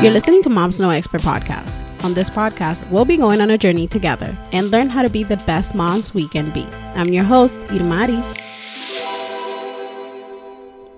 You're 0.00 0.12
listening 0.12 0.42
to 0.42 0.48
Mom's 0.48 0.80
No 0.80 0.90
Expert 0.90 1.22
Podcast. 1.22 1.84
On 2.04 2.14
this 2.14 2.30
podcast, 2.30 2.88
we'll 2.88 3.04
be 3.04 3.16
going 3.16 3.40
on 3.40 3.50
a 3.50 3.58
journey 3.58 3.88
together 3.88 4.32
and 4.52 4.70
learn 4.70 4.88
how 4.88 5.02
to 5.02 5.10
be 5.10 5.24
the 5.24 5.38
best 5.38 5.74
moms 5.74 6.14
we 6.14 6.28
can 6.28 6.50
be. 6.50 6.64
I'm 6.94 7.08
your 7.08 7.24
host, 7.24 7.62
Irmari. 7.62 8.22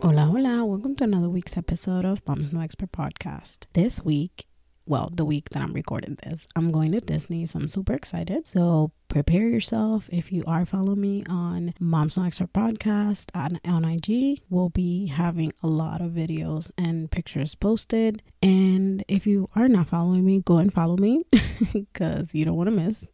Hola, 0.02 0.26
hola. 0.26 0.66
Welcome 0.66 0.96
to 0.96 1.04
another 1.04 1.30
week's 1.30 1.56
episode 1.56 2.04
of 2.04 2.20
Mom's 2.28 2.52
No 2.52 2.60
Expert 2.60 2.92
Podcast. 2.92 3.64
This 3.72 4.04
week 4.04 4.44
well, 4.90 5.08
the 5.14 5.24
week 5.24 5.50
that 5.50 5.62
I'm 5.62 5.72
recording 5.72 6.18
this. 6.24 6.48
I'm 6.56 6.72
going 6.72 6.90
to 6.92 7.00
Disney, 7.00 7.46
so 7.46 7.60
I'm 7.60 7.68
super 7.68 7.92
excited. 7.92 8.48
So 8.48 8.90
prepare 9.06 9.46
yourself. 9.46 10.08
If 10.12 10.32
you 10.32 10.42
are 10.48 10.66
following 10.66 11.00
me 11.00 11.22
on 11.28 11.74
Mom's 11.78 12.16
No 12.16 12.24
Expert 12.24 12.52
Podcast 12.52 13.30
on, 13.32 13.60
on 13.64 13.84
IG, 13.84 14.40
we'll 14.50 14.68
be 14.68 15.06
having 15.06 15.52
a 15.62 15.68
lot 15.68 16.00
of 16.00 16.10
videos 16.10 16.72
and 16.76 17.08
pictures 17.08 17.54
posted. 17.54 18.20
And 18.42 19.04
if 19.06 19.28
you 19.28 19.48
are 19.54 19.68
not 19.68 19.86
following 19.86 20.24
me, 20.24 20.40
go 20.40 20.58
and 20.58 20.74
follow 20.74 20.96
me 20.96 21.24
because 21.72 22.34
you 22.34 22.44
don't 22.44 22.56
want 22.56 22.66
to 22.66 22.74
miss 22.74 23.10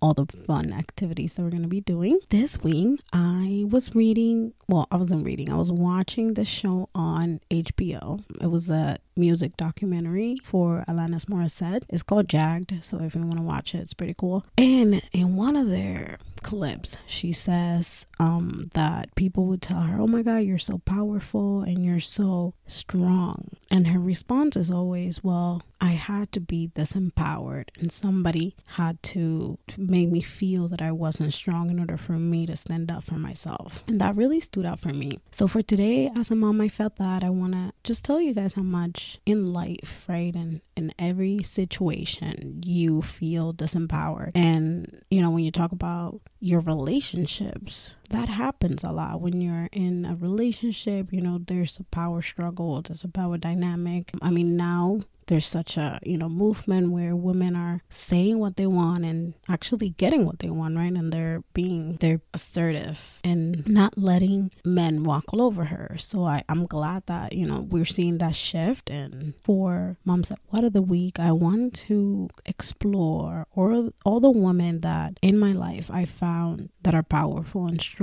all 0.00 0.14
the 0.14 0.26
fun 0.26 0.72
activities 0.72 1.34
that 1.34 1.42
we're 1.42 1.50
going 1.50 1.62
to 1.62 1.68
be 1.68 1.80
doing. 1.80 2.18
This 2.30 2.62
week, 2.62 3.00
I 3.12 3.64
was 3.68 3.94
reading, 3.94 4.54
well, 4.68 4.86
I 4.90 4.96
wasn't 4.96 5.24
reading, 5.24 5.52
I 5.52 5.56
was 5.56 5.70
watching 5.70 6.34
the 6.34 6.44
show 6.44 6.88
on 6.94 7.40
HBO. 7.50 8.22
It 8.40 8.46
was 8.46 8.70
a 8.70 8.98
music 9.16 9.56
documentary 9.56 10.36
for 10.42 10.84
Alanis 10.88 11.26
Morissette. 11.26 11.84
It's 11.88 12.02
called 12.02 12.28
Jagged, 12.28 12.84
so 12.84 13.00
if 13.00 13.14
you 13.14 13.20
want 13.20 13.36
to 13.36 13.42
watch 13.42 13.74
it, 13.74 13.78
it's 13.78 13.94
pretty 13.94 14.14
cool. 14.16 14.44
And 14.56 15.02
in 15.12 15.36
one 15.36 15.56
of 15.56 15.68
their 15.68 16.18
clips, 16.42 16.96
she 17.06 17.32
says 17.32 18.06
um, 18.18 18.70
that 18.74 19.14
people 19.14 19.46
would 19.46 19.62
tell 19.62 19.80
her, 19.80 20.00
Oh 20.00 20.06
my 20.06 20.22
God, 20.22 20.38
you're 20.38 20.58
so 20.58 20.78
powerful 20.78 21.62
and 21.62 21.84
you're 21.84 22.00
so 22.00 22.54
strong. 22.66 23.50
And 23.70 23.88
her 23.88 24.00
response 24.00 24.56
is 24.56 24.70
always, 24.70 25.22
Well, 25.22 25.62
I 25.80 25.92
had 25.92 26.30
to 26.32 26.40
be 26.40 26.70
disempowered, 26.74 27.68
and 27.78 27.90
somebody 27.90 28.54
had 28.76 29.02
to 29.04 29.58
make 29.78 30.10
me 30.10 30.20
feel 30.20 30.68
that 30.68 30.82
I 30.82 30.92
wasn't 30.92 31.32
strong 31.32 31.70
in 31.70 31.78
order 31.78 31.96
for 31.96 32.12
me 32.12 32.44
to 32.46 32.56
stand 32.56 32.92
up 32.92 33.04
for 33.04 33.14
myself. 33.14 33.82
And 33.86 34.00
that 34.00 34.14
really 34.14 34.40
stood 34.40 34.66
out 34.66 34.80
for 34.80 34.92
me. 34.92 35.20
So, 35.30 35.48
for 35.48 35.62
today, 35.62 36.10
as 36.14 36.30
a 36.30 36.36
mom, 36.36 36.60
I 36.60 36.68
felt 36.68 36.96
that 36.96 37.24
I 37.24 37.30
want 37.30 37.52
to 37.54 37.72
just 37.82 38.04
tell 38.04 38.20
you 38.20 38.34
guys 38.34 38.54
how 38.54 38.62
much 38.62 39.18
in 39.24 39.52
life, 39.52 40.04
right? 40.06 40.34
And 40.34 40.60
in 40.76 40.92
every 40.98 41.42
situation, 41.42 42.62
you 42.64 43.00
feel 43.00 43.54
disempowered. 43.54 44.32
And, 44.34 45.02
you 45.10 45.22
know, 45.22 45.30
when 45.30 45.44
you 45.44 45.50
talk 45.50 45.72
about 45.72 46.20
your 46.40 46.60
relationships, 46.60 47.96
that 48.10 48.28
happens 48.28 48.84
a 48.84 48.90
lot 48.90 49.20
when 49.20 49.40
you're 49.40 49.68
in 49.72 50.04
a 50.04 50.14
relationship, 50.14 51.12
you 51.12 51.20
know, 51.20 51.40
there's 51.46 51.78
a 51.78 51.84
power 51.84 52.22
struggle, 52.22 52.82
there's 52.82 53.04
a 53.04 53.08
power 53.08 53.38
dynamic. 53.38 54.10
I 54.20 54.30
mean, 54.30 54.56
now 54.56 55.00
there's 55.30 55.46
such 55.46 55.76
a 55.76 56.00
you 56.04 56.18
know 56.18 56.28
movement 56.28 56.90
where 56.90 57.14
women 57.14 57.54
are 57.54 57.82
saying 57.88 58.38
what 58.38 58.56
they 58.56 58.66
want 58.66 59.04
and 59.04 59.34
actually 59.48 59.90
getting 59.90 60.26
what 60.26 60.40
they 60.40 60.50
want 60.50 60.76
right? 60.76 60.92
And 60.92 61.12
they're 61.12 61.44
being 61.54 61.96
they're 62.00 62.20
assertive 62.34 63.20
and 63.22 63.66
not 63.66 63.96
letting 63.96 64.50
men 64.64 65.04
walk 65.04 65.32
all 65.32 65.40
over 65.40 65.66
her. 65.66 65.96
So 65.98 66.24
I, 66.24 66.42
i'm 66.48 66.66
glad 66.66 67.06
that 67.06 67.32
you 67.32 67.46
know 67.46 67.60
we're 67.60 67.84
seeing 67.84 68.18
that 68.18 68.34
shift. 68.34 68.90
And 68.90 69.34
for 69.40 69.96
moms 70.04 70.32
at 70.32 70.40
what 70.48 70.64
of 70.64 70.72
the 70.72 70.82
week 70.82 71.20
i 71.20 71.30
want 71.30 71.74
to 71.74 72.28
explore 72.44 73.46
or 73.54 73.90
all 74.04 74.18
the 74.18 74.30
women 74.30 74.80
that 74.80 75.16
in 75.22 75.38
my 75.38 75.52
life 75.52 75.88
i 75.92 76.04
found 76.04 76.70
that 76.82 76.94
are 76.94 77.02
powerful 77.02 77.66
and 77.66 77.80
strong 77.80 77.99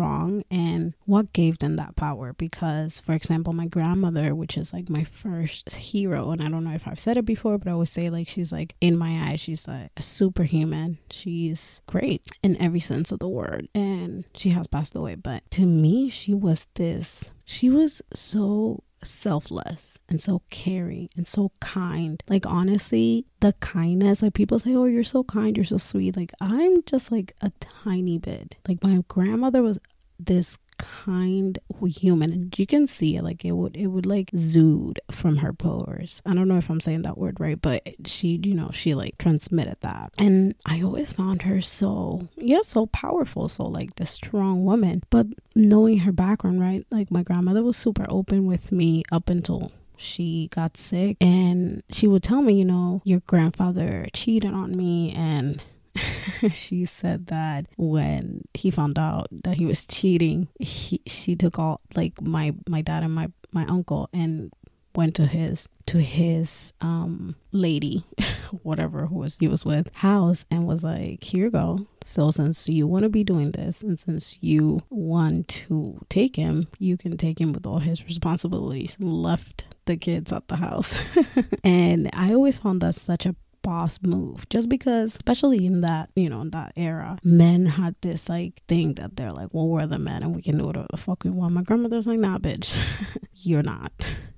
and 0.49 0.93
what 1.05 1.33
gave 1.33 1.59
them 1.59 1.75
that 1.75 1.95
power 1.95 2.33
because 2.33 2.99
for 2.99 3.13
example 3.13 3.53
my 3.53 3.65
grandmother 3.65 4.33
which 4.35 4.57
is 4.57 4.73
like 4.73 4.89
my 4.89 5.03
first 5.03 5.73
hero 5.75 6.31
and 6.31 6.41
i 6.41 6.49
don't 6.49 6.63
know 6.63 6.71
if 6.73 6.87
i've 6.87 6.99
said 6.99 7.17
it 7.17 7.25
before, 7.25 7.57
but 7.57 7.67
I 7.69 7.75
would 7.75 7.87
say 7.87 8.09
like 8.09 8.27
she's 8.27 8.51
like 8.51 8.75
in 8.81 8.97
my 8.97 9.29
eyes, 9.29 9.39
she's 9.39 9.67
like 9.67 9.91
a 9.95 10.01
superhuman. 10.01 10.97
She's 11.11 11.81
great 11.85 12.25
in 12.41 12.59
every 12.61 12.79
sense 12.79 13.11
of 13.11 13.19
the 13.19 13.27
word, 13.29 13.67
and 13.75 14.25
she 14.33 14.49
has 14.49 14.67
passed 14.67 14.95
away. 14.95 15.15
But 15.15 15.49
to 15.51 15.61
me, 15.65 16.09
she 16.09 16.33
was 16.33 16.67
this. 16.75 17.31
She 17.45 17.69
was 17.69 18.01
so 18.13 18.83
selfless 19.03 19.97
and 20.09 20.21
so 20.21 20.41
caring 20.49 21.09
and 21.15 21.27
so 21.27 21.51
kind. 21.59 22.23
Like 22.27 22.45
honestly, 22.45 23.25
the 23.39 23.53
kindness, 23.53 24.21
like 24.21 24.33
people 24.33 24.59
say, 24.59 24.75
Oh, 24.75 24.85
you're 24.85 25.03
so 25.03 25.23
kind, 25.23 25.55
you're 25.55 25.65
so 25.65 25.77
sweet. 25.77 26.17
Like 26.17 26.31
I'm 26.41 26.83
just 26.83 27.11
like 27.11 27.33
a 27.41 27.51
tiny 27.59 28.17
bit. 28.17 28.55
Like 28.67 28.83
my 28.83 29.03
grandmother 29.07 29.61
was 29.61 29.79
this 30.19 30.57
kind 30.77 31.57
human 31.87 32.31
and 32.31 32.59
you 32.59 32.67
can 32.67 32.85
see 32.85 33.15
it 33.15 33.23
like 33.23 33.43
it 33.43 33.51
would 33.51 33.75
it 33.75 33.87
would 33.87 34.05
like 34.05 34.29
zood 34.31 34.97
from 35.11 35.37
her 35.37 35.53
pores. 35.53 36.21
I 36.25 36.33
don't 36.33 36.47
know 36.47 36.57
if 36.57 36.69
i'm 36.69 36.81
saying 36.81 37.01
that 37.03 37.17
word 37.17 37.39
right 37.39 37.59
but 37.59 37.87
she 38.05 38.39
you 38.43 38.53
know 38.53 38.69
she 38.73 38.93
like 38.93 39.17
transmitted 39.17 39.77
that. 39.81 40.13
And 40.17 40.55
i 40.65 40.81
always 40.81 41.13
found 41.13 41.43
her 41.43 41.61
so 41.61 42.27
yeah 42.35 42.61
so 42.63 42.85
powerful 42.87 43.49
so 43.49 43.65
like 43.65 43.95
the 43.95 44.05
strong 44.05 44.65
woman. 44.65 45.01
But 45.09 45.27
knowing 45.55 45.99
her 45.99 46.11
background 46.11 46.61
right 46.61 46.85
like 46.91 47.09
my 47.09 47.23
grandmother 47.23 47.63
was 47.63 47.77
super 47.77 48.05
open 48.09 48.45
with 48.45 48.71
me 48.71 49.03
up 49.11 49.29
until 49.29 49.71
she 49.95 50.49
got 50.49 50.77
sick. 50.77 51.17
And 51.19 51.81
she 51.89 52.07
would 52.07 52.23
tell 52.23 52.41
me 52.41 52.53
you 52.53 52.65
know 52.65 53.01
your 53.03 53.21
grandfather 53.21 54.07
cheated 54.13 54.53
on 54.53 54.77
me 54.77 55.11
and 55.13 55.63
she 56.53 56.85
said 56.85 57.27
that 57.27 57.67
when 57.77 58.43
he 58.53 58.71
found 58.71 58.97
out 58.97 59.27
that 59.43 59.57
he 59.57 59.65
was 59.65 59.85
cheating, 59.85 60.47
he 60.59 61.01
she 61.05 61.35
took 61.35 61.59
all 61.59 61.81
like 61.95 62.21
my 62.21 62.53
my 62.67 62.81
dad 62.81 63.03
and 63.03 63.13
my 63.13 63.31
my 63.51 63.65
uncle 63.65 64.09
and 64.13 64.51
went 64.95 65.15
to 65.15 65.27
his 65.27 65.69
to 65.85 65.99
his 65.99 66.73
um 66.81 67.35
lady 67.51 68.03
whatever 68.63 69.05
who 69.05 69.15
was 69.19 69.37
he 69.39 69.47
was 69.47 69.63
with 69.63 69.93
house 69.95 70.43
and 70.49 70.65
was 70.65 70.83
like 70.83 71.23
here 71.23 71.45
you 71.45 71.51
go. 71.51 71.87
So 72.03 72.31
since 72.31 72.67
you 72.67 72.87
want 72.87 73.03
to 73.03 73.09
be 73.09 73.23
doing 73.23 73.51
this 73.51 73.81
and 73.83 73.97
since 73.99 74.41
you 74.41 74.79
want 74.89 75.47
to 75.49 75.99
take 76.09 76.35
him 76.35 76.67
you 76.79 76.97
can 76.97 77.17
take 77.17 77.39
him 77.39 77.53
with 77.53 77.65
all 77.65 77.79
his 77.79 78.03
responsibilities. 78.05 78.97
Left 78.99 79.65
the 79.85 79.97
kids 79.97 80.33
at 80.33 80.47
the 80.47 80.57
house. 80.57 80.99
And 81.63 82.09
i 82.13 82.33
always 82.33 82.57
found 82.57 82.81
that 82.81 82.95
such 82.95 83.25
a 83.25 83.35
boss 83.67 83.99
move 84.01 84.47
just 84.47 84.69
because 84.69 85.17
especially 85.17 85.65
in 85.65 85.81
that 85.81 86.09
you 86.15 86.29
know 86.29 86.39
in 86.39 86.51
that 86.51 86.71
era 86.77 87.17
men 87.21 87.65
had 87.65 87.93
this 88.01 88.29
like 88.29 88.63
thing 88.65 88.93
that 88.93 89.17
they're 89.17 89.33
like 89.33 89.49
well 89.51 89.67
we're 89.67 89.85
the 89.85 89.99
men 89.99 90.23
and 90.23 90.33
we 90.33 90.41
can 90.41 90.57
do 90.57 90.63
whatever 90.63 90.87
the 90.89 90.95
fuck 90.95 91.25
we 91.25 91.29
want. 91.29 91.53
My 91.53 91.63
grandmother's 91.63 92.07
like 92.07 92.17
nah 92.17 92.37
bitch. 92.37 92.69
You're 93.33 93.63
not 93.63 93.91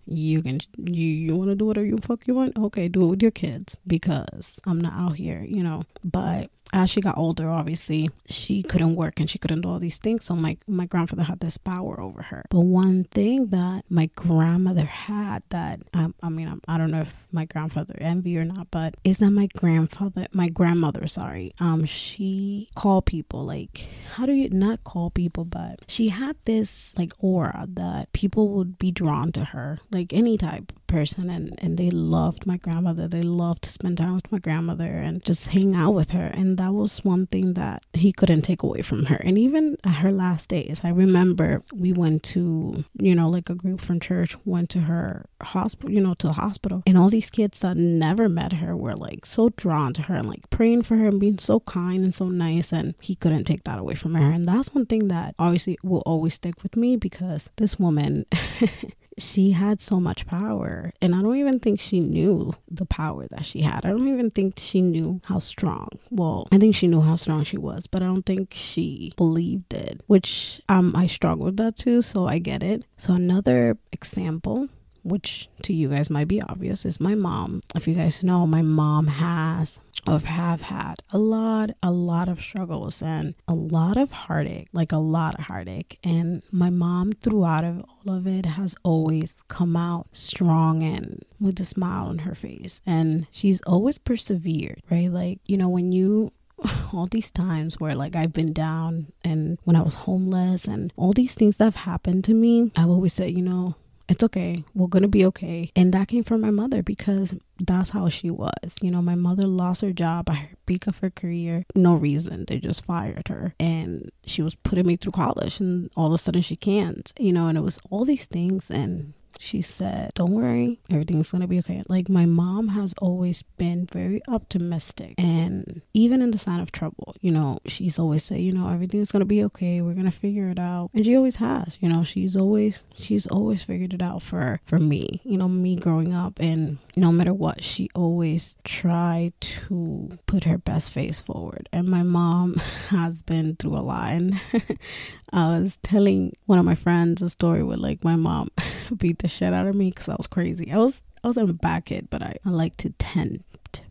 you 0.10 0.42
can 0.42 0.60
you 0.78 1.06
you 1.06 1.36
want 1.36 1.50
to 1.50 1.56
do 1.56 1.66
whatever 1.66 1.86
you 1.86 1.98
fuck 1.98 2.28
you 2.28 2.34
want 2.34 2.58
okay 2.58 2.88
do 2.88 3.04
it 3.04 3.08
with 3.08 3.22
your 3.22 3.32
kids 3.32 3.78
because 3.86 4.60
i'm 4.66 4.80
not 4.80 4.94
out 4.94 5.16
here 5.16 5.46
you 5.48 5.64
know 5.64 5.84
but 6.04 6.50
as 6.72 6.90
she 6.90 7.02
got 7.02 7.18
older, 7.18 7.50
obviously 7.50 8.10
she 8.28 8.62
couldn't 8.62 8.96
work 8.96 9.20
and 9.20 9.30
she 9.30 9.40
couldn't 9.40 9.62
do 9.62 9.70
all 9.70 9.80
these 9.80 9.98
things. 9.98 10.26
So 10.26 10.36
my 10.36 10.58
my 10.68 10.86
grandfather 10.86 11.24
had 11.24 11.40
this 11.40 11.58
power 11.58 12.00
over 12.00 12.22
her. 12.24 12.46
But 12.50 12.62
one 12.62 13.06
thing 13.06 13.48
that 13.48 13.86
my 13.90 14.10
grandmother 14.16 14.86
had 14.86 15.44
that 15.50 15.80
um, 15.94 16.14
I 16.22 16.30
mean 16.30 16.48
I, 16.48 16.76
I 16.76 16.78
don't 16.78 16.92
know 16.92 17.02
if 17.02 17.28
my 17.32 17.46
grandfather 17.46 17.96
envy 18.00 18.38
or 18.38 18.46
not, 18.46 18.68
but 18.72 18.96
is 19.04 19.18
that 19.20 19.32
my 19.32 19.48
grandfather, 19.48 20.28
my 20.32 20.50
grandmother, 20.50 21.08
sorry, 21.08 21.54
um, 21.60 21.86
she 21.86 22.70
called 22.76 23.06
people 23.06 23.46
like 23.46 23.88
how 24.14 24.26
do 24.26 24.34
you 24.34 24.50
not 24.50 24.84
call 24.84 25.10
people, 25.10 25.46
but 25.46 25.80
she 25.88 26.10
had 26.10 26.36
this 26.44 26.94
like 26.98 27.14
aura 27.20 27.66
that 27.70 28.12
people 28.14 28.50
would 28.50 28.78
be 28.78 28.92
drawn 28.92 29.32
to 29.32 29.46
her, 29.46 29.80
like 29.92 29.99
any 30.12 30.38
type 30.38 30.72
person 30.90 31.30
and 31.30 31.54
and 31.60 31.78
they 31.78 31.90
loved 31.90 32.46
my 32.46 32.58
grandmother. 32.58 33.08
They 33.08 33.22
loved 33.22 33.64
to 33.64 33.70
spend 33.70 34.00
time 34.00 34.16
with 34.16 34.32
my 34.32 34.40
grandmother 34.40 34.86
and 34.86 35.24
just 35.24 35.48
hang 35.48 35.76
out 35.76 35.94
with 35.94 36.12
her. 36.12 36.26
And 36.26 36.58
that 36.58 36.74
was 36.74 37.06
one 37.06 37.28
thing 37.28 37.54
that 37.54 37.86
he 37.94 38.12
couldn't 38.12 38.42
take 38.42 38.64
away 38.64 38.82
from 38.82 39.06
her. 39.06 39.18
And 39.18 39.38
even 39.38 39.78
at 39.84 39.98
her 39.98 40.12
last 40.12 40.50
days 40.50 40.82
i 40.84 40.90
remember 40.90 41.62
we 41.74 41.94
went 41.94 42.24
to 42.24 42.84
you 42.98 43.14
know 43.14 43.30
like 43.30 43.50
a 43.50 43.56
group 43.56 43.82
from 43.82 44.00
church 44.00 44.36
went 44.46 44.70
to 44.70 44.82
her 44.82 45.26
hospital 45.42 45.92
you 45.92 46.02
know 46.02 46.14
to 46.16 46.28
the 46.28 46.34
hospital. 46.34 46.84
And 46.88 46.98
all 46.98 47.10
these 47.10 47.30
kids 47.30 47.60
that 47.62 47.78
never 47.78 48.28
met 48.28 48.54
her 48.54 48.76
were 48.76 48.96
like 48.96 49.26
so 49.26 49.50
drawn 49.50 49.94
to 49.94 50.04
her 50.04 50.16
and 50.16 50.28
like 50.28 50.50
praying 50.50 50.84
for 50.84 50.98
her 50.98 51.08
and 51.08 51.20
being 51.20 51.38
so 51.38 51.60
kind 51.62 52.04
and 52.04 52.16
so 52.16 52.30
nice 52.30 52.74
and 52.74 52.96
he 53.00 53.16
couldn't 53.16 53.46
take 53.46 53.64
that 53.64 53.80
away 53.80 53.96
from 53.96 54.16
her. 54.16 54.32
And 54.32 54.48
that's 54.48 54.74
one 54.74 54.86
thing 54.86 55.08
that 55.10 55.36
obviously 55.38 55.78
will 55.84 56.04
always 56.06 56.34
stick 56.34 56.62
with 56.64 56.76
me 56.76 56.96
because 56.98 57.50
this 57.58 57.80
woman 57.80 58.26
she 59.22 59.52
had 59.52 59.82
so 59.82 60.00
much 60.00 60.26
power 60.26 60.92
and 61.02 61.14
i 61.16 61.22
don't 61.22 61.36
even 61.36 61.60
think 61.60 61.80
she 61.80 62.00
knew 62.00 62.54
the 62.70 62.86
power 62.86 63.28
that 63.30 63.46
she 63.46 63.62
had. 63.62 63.86
I 63.86 63.90
don't 63.90 64.08
even 64.08 64.30
think 64.32 64.58
she 64.58 64.82
knew 64.82 65.22
how 65.26 65.40
strong 65.40 65.90
well 66.10 66.48
i 66.52 66.58
think 66.58 66.76
she 66.76 66.88
knew 66.88 67.02
how 67.02 67.16
strong 67.16 67.44
she 67.44 67.58
was 67.58 67.88
but 67.88 68.02
i 68.02 68.06
don't 68.06 68.26
think 68.26 68.54
she 68.54 69.14
believed 69.18 69.74
it 69.74 70.04
which 70.08 70.62
um 70.70 70.96
i 70.96 71.08
struggle 71.08 71.46
with 71.46 71.58
that 71.58 71.76
too 71.78 72.02
so 72.02 72.28
i 72.28 72.40
get 72.40 72.64
it. 72.64 72.84
So 72.98 73.14
another 73.14 73.78
example 73.92 74.70
which 75.04 75.50
to 75.64 75.74
you 75.74 75.90
guys 75.90 76.10
might 76.10 76.28
be 76.28 76.42
obvious 76.42 76.86
is 76.86 77.00
my 77.00 77.16
mom. 77.16 77.62
If 77.76 77.88
you 77.88 77.96
guys 77.96 78.22
know 78.24 78.46
my 78.46 78.62
mom 78.62 79.08
has 79.08 79.80
of 80.08 80.24
have 80.24 80.62
had 80.62 81.04
a 81.12 81.18
lot, 81.18 81.72
a 81.84 81.92
lot 81.92 82.30
of 82.30 82.42
struggles 82.42 83.02
and 83.02 83.36
a 83.48 83.54
lot 83.54 83.98
of 83.98 84.12
heartache, 84.12 84.68
like 84.74 84.92
a 84.92 84.98
lot 84.98 85.36
of 85.36 85.46
heartache. 85.46 86.00
And 86.04 86.42
my 86.52 86.70
mom, 86.70 87.14
throughout 87.14 87.64
of 87.64 87.84
all 88.06 88.16
of 88.16 88.28
it, 88.28 88.46
has 88.46 88.76
always 88.84 89.44
come 89.48 89.76
out 89.76 90.08
strong 90.12 90.84
and 90.84 91.24
with 91.40 91.60
a 91.60 91.66
smile 91.66 92.08
on 92.08 92.20
her 92.20 92.36
face. 92.36 92.82
And 92.86 93.28
she's 93.32 93.62
always 93.62 93.98
persevered, 93.98 94.82
right? 94.90 95.12
Like, 95.12 95.40
you 95.46 95.58
know, 95.58 95.70
when 95.70 95.92
you 95.92 96.32
all 96.94 97.08
these 97.08 97.32
times 97.32 97.80
where 97.80 97.96
like 97.96 98.16
I've 98.16 98.34
been 98.34 98.54
down 98.54 99.12
and 99.24 99.58
when 99.64 99.76
I 99.76 99.82
was 99.82 99.96
homeless 99.96 100.66
and 100.66 100.92
all 100.96 101.14
these 101.14 101.34
things 101.34 101.58
that 101.58 101.66
have 101.66 101.76
happened 101.76 102.24
to 102.26 102.34
me, 102.34 102.72
I've 102.76 102.90
always 102.90 103.14
said, 103.14 103.38
you 103.38 103.44
know, 103.44 103.76
it's 104.10 104.24
okay. 104.24 104.64
We're 104.74 104.88
going 104.88 105.04
to 105.04 105.08
be 105.10 105.26
okay. 105.28 105.72
And 105.76 105.94
that 105.94 106.08
came 106.08 106.24
from 106.24 106.42
my 106.42 106.50
mother 106.50 106.82
because 106.82 107.36
that's 107.60 107.92
how 107.92 108.10
she 108.10 108.30
was. 108.30 108.78
You 108.82 108.92
know, 108.92 109.02
my 109.02 109.16
mother 109.16 109.46
lost 109.46 109.82
her 109.82 109.92
job 109.94 110.30
at 110.30 110.38
her 110.38 110.50
peak 110.66 110.88
of 110.88 110.98
her 111.00 111.10
career. 111.10 111.64
No 111.76 111.94
reason. 111.94 112.46
They 112.48 112.58
just 112.58 112.84
fired 112.84 113.28
her. 113.28 113.54
And 113.60 114.10
she 114.26 114.42
was 114.42 114.56
putting 114.56 114.88
me 114.88 114.96
through 114.96 115.12
college 115.12 115.60
and 115.60 115.92
all 115.96 116.08
of 116.08 116.14
a 116.14 116.18
sudden 116.18 116.42
she 116.42 116.56
can't, 116.56 117.14
you 117.20 117.32
know, 117.32 117.48
and 117.48 117.58
it 117.58 117.62
was 117.62 117.80
all 117.90 118.04
these 118.04 118.26
things. 118.26 118.72
And 118.72 119.14
she 119.38 119.62
said, 119.62 120.12
Don't 120.16 120.32
worry, 120.32 120.80
everything's 120.90 121.32
gonna 121.32 121.48
be 121.48 121.60
okay. 121.60 121.84
Like, 121.88 122.10
my 122.10 122.26
mom 122.26 122.70
has 122.70 122.94
always 123.02 123.42
been 123.42 123.86
very 123.86 124.22
optimistic, 124.28 125.16
and 125.18 125.82
even 125.94 126.22
in 126.22 126.32
the 126.32 126.38
sign 126.38 126.60
of 126.60 126.72
trouble, 126.72 127.16
you 127.22 127.32
know, 127.32 127.60
she's 127.66 128.00
always 128.00 128.24
said, 128.24 128.40
You 128.40 128.52
know, 128.52 128.70
everything's 128.70 129.12
gonna 129.12 129.26
be 129.26 129.44
okay, 129.46 129.82
we're 129.82 129.94
gonna 129.94 130.12
figure 130.12 130.50
it 130.50 130.60
out. 130.60 130.90
And 130.94 131.06
she 131.06 131.16
always 131.16 131.38
has, 131.38 131.78
you 131.80 131.90
know, 131.90 132.04
she's 132.04 132.36
always, 132.36 132.86
she's 132.98 133.28
always 133.28 133.64
figured 133.64 133.94
it 133.94 134.02
out 134.02 134.22
for, 134.22 134.60
for 134.66 134.80
me, 134.80 135.22
you 135.24 135.38
know, 135.38 135.48
me 135.48 135.76
growing 135.76 136.14
up. 136.14 136.40
And 136.40 136.78
no 136.96 137.12
matter 137.12 137.34
what, 137.34 137.64
she 137.64 137.90
always 137.96 138.56
tried 138.64 139.34
to 139.42 140.10
put 140.26 140.44
her 140.44 140.58
best 140.58 140.90
face 140.90 141.20
forward. 141.20 141.70
And 141.72 141.88
my 141.88 142.04
mom 142.04 142.56
has 142.90 143.22
been 143.22 143.56
through 143.56 143.78
a 143.78 143.80
lot. 143.82 144.10
And 144.10 144.40
I 145.32 145.60
was 145.60 145.78
telling 145.84 146.34
one 146.46 146.60
of 146.60 146.66
my 146.66 146.76
friends 146.76 147.22
a 147.22 147.30
story 147.30 147.64
where 147.64 147.78
like 147.78 148.04
my 148.04 148.16
mom 148.16 148.50
beat 148.98 149.20
the 149.20 149.28
shit 149.28 149.54
out 149.54 149.68
of 149.68 149.76
me 149.76 149.90
because 149.90 150.10
I 150.10 150.16
was 150.16 150.28
crazy. 150.28 150.72
I 150.72 150.78
was 150.78 151.04
I 151.24 151.28
was 151.28 151.38
a 151.38 151.46
back 151.48 151.86
kid, 151.86 152.08
but 152.10 152.22
I, 152.22 152.38
I 152.46 152.50
like 152.50 152.78
to 152.78 152.92
tempt 152.92 153.44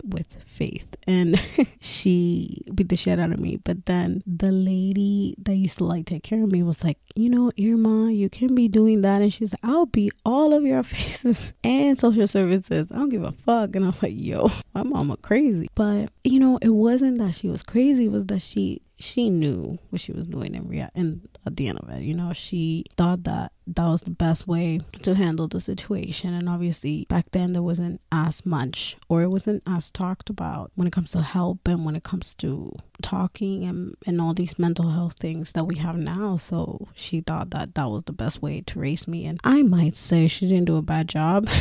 with 0.04 0.42
faith. 0.46 0.96
And 1.06 1.40
she 1.80 2.62
beat 2.74 2.88
the 2.88 2.96
shit 2.96 3.18
out 3.18 3.32
of 3.32 3.38
me. 3.38 3.56
But 3.56 3.86
then 3.86 4.22
the 4.26 4.52
lady 4.52 5.34
that 5.38 5.54
used 5.54 5.78
to 5.78 5.84
like 5.84 6.06
take 6.06 6.22
care 6.22 6.42
of 6.42 6.50
me 6.50 6.62
was 6.62 6.82
like, 6.82 6.98
you 7.14 7.28
know, 7.28 7.52
Irma, 7.60 8.10
you 8.10 8.28
can 8.30 8.54
be 8.54 8.68
doing 8.68 9.02
that. 9.02 9.22
And 9.22 9.32
she's 9.32 9.52
like, 9.52 9.70
I'll 9.70 9.86
beat 9.86 10.12
all 10.24 10.54
of 10.54 10.64
your 10.64 10.82
faces 10.84 11.52
and 11.62 11.98
social 11.98 12.26
services. 12.26 12.88
I 12.90 12.96
don't 12.96 13.08
give 13.08 13.24
a 13.24 13.32
fuck. 13.32 13.76
And 13.76 13.84
I 13.84 13.88
was 13.88 14.02
like, 14.02 14.14
yo, 14.14 14.50
my 14.74 14.82
mama 14.82 15.16
crazy. 15.18 15.68
But 15.74 16.10
you 16.24 16.40
know, 16.40 16.58
it 16.62 16.70
wasn't 16.70 17.18
that 17.18 17.34
she 17.34 17.48
was 17.48 17.62
crazy, 17.62 18.06
it 18.06 18.12
was 18.12 18.26
that 18.26 18.42
she 18.42 18.82
she 18.98 19.30
knew 19.30 19.78
what 19.90 20.00
she 20.00 20.12
was 20.12 20.26
doing 20.26 20.54
in 20.54 20.66
rea- 20.68 20.90
and 20.94 21.28
at 21.46 21.56
the 21.56 21.68
end 21.68 21.78
of 21.78 21.88
it. 21.90 22.02
You 22.02 22.14
know 22.14 22.32
she 22.32 22.84
thought 22.96 23.24
that 23.24 23.52
that 23.76 23.86
was 23.86 24.02
the 24.02 24.10
best 24.10 24.46
way 24.48 24.80
to 25.02 25.14
handle 25.14 25.48
the 25.48 25.60
situation. 25.60 26.34
And 26.34 26.48
obviously 26.48 27.06
back 27.08 27.30
then 27.32 27.52
there 27.52 27.62
wasn't 27.62 28.00
as 28.10 28.44
much 28.46 28.96
or 29.08 29.22
it 29.22 29.28
wasn't 29.28 29.62
as 29.66 29.90
talked 29.90 30.30
about 30.30 30.72
when 30.74 30.86
it 30.86 30.92
comes 30.92 31.12
to 31.12 31.22
help 31.22 31.66
and 31.68 31.84
when 31.84 31.96
it 31.96 32.04
comes 32.04 32.34
to 32.34 32.74
talking 33.02 33.64
and, 33.64 33.94
and 34.06 34.20
all 34.20 34.34
these 34.34 34.58
mental 34.58 34.90
health 34.90 35.14
things 35.18 35.52
that 35.52 35.64
we 35.64 35.76
have 35.76 35.96
now. 35.96 36.36
So 36.36 36.88
she 36.94 37.20
thought 37.20 37.50
that 37.50 37.74
that 37.74 37.90
was 37.90 38.04
the 38.04 38.12
best 38.12 38.42
way 38.42 38.62
to 38.62 38.78
raise 38.78 39.06
me. 39.06 39.26
And 39.26 39.40
i 39.44 39.62
might 39.62 39.96
say 39.96 40.26
she 40.26 40.48
didn't 40.48 40.66
do 40.66 40.76
a 40.76 40.82
bad 40.82 41.08
job. 41.08 41.48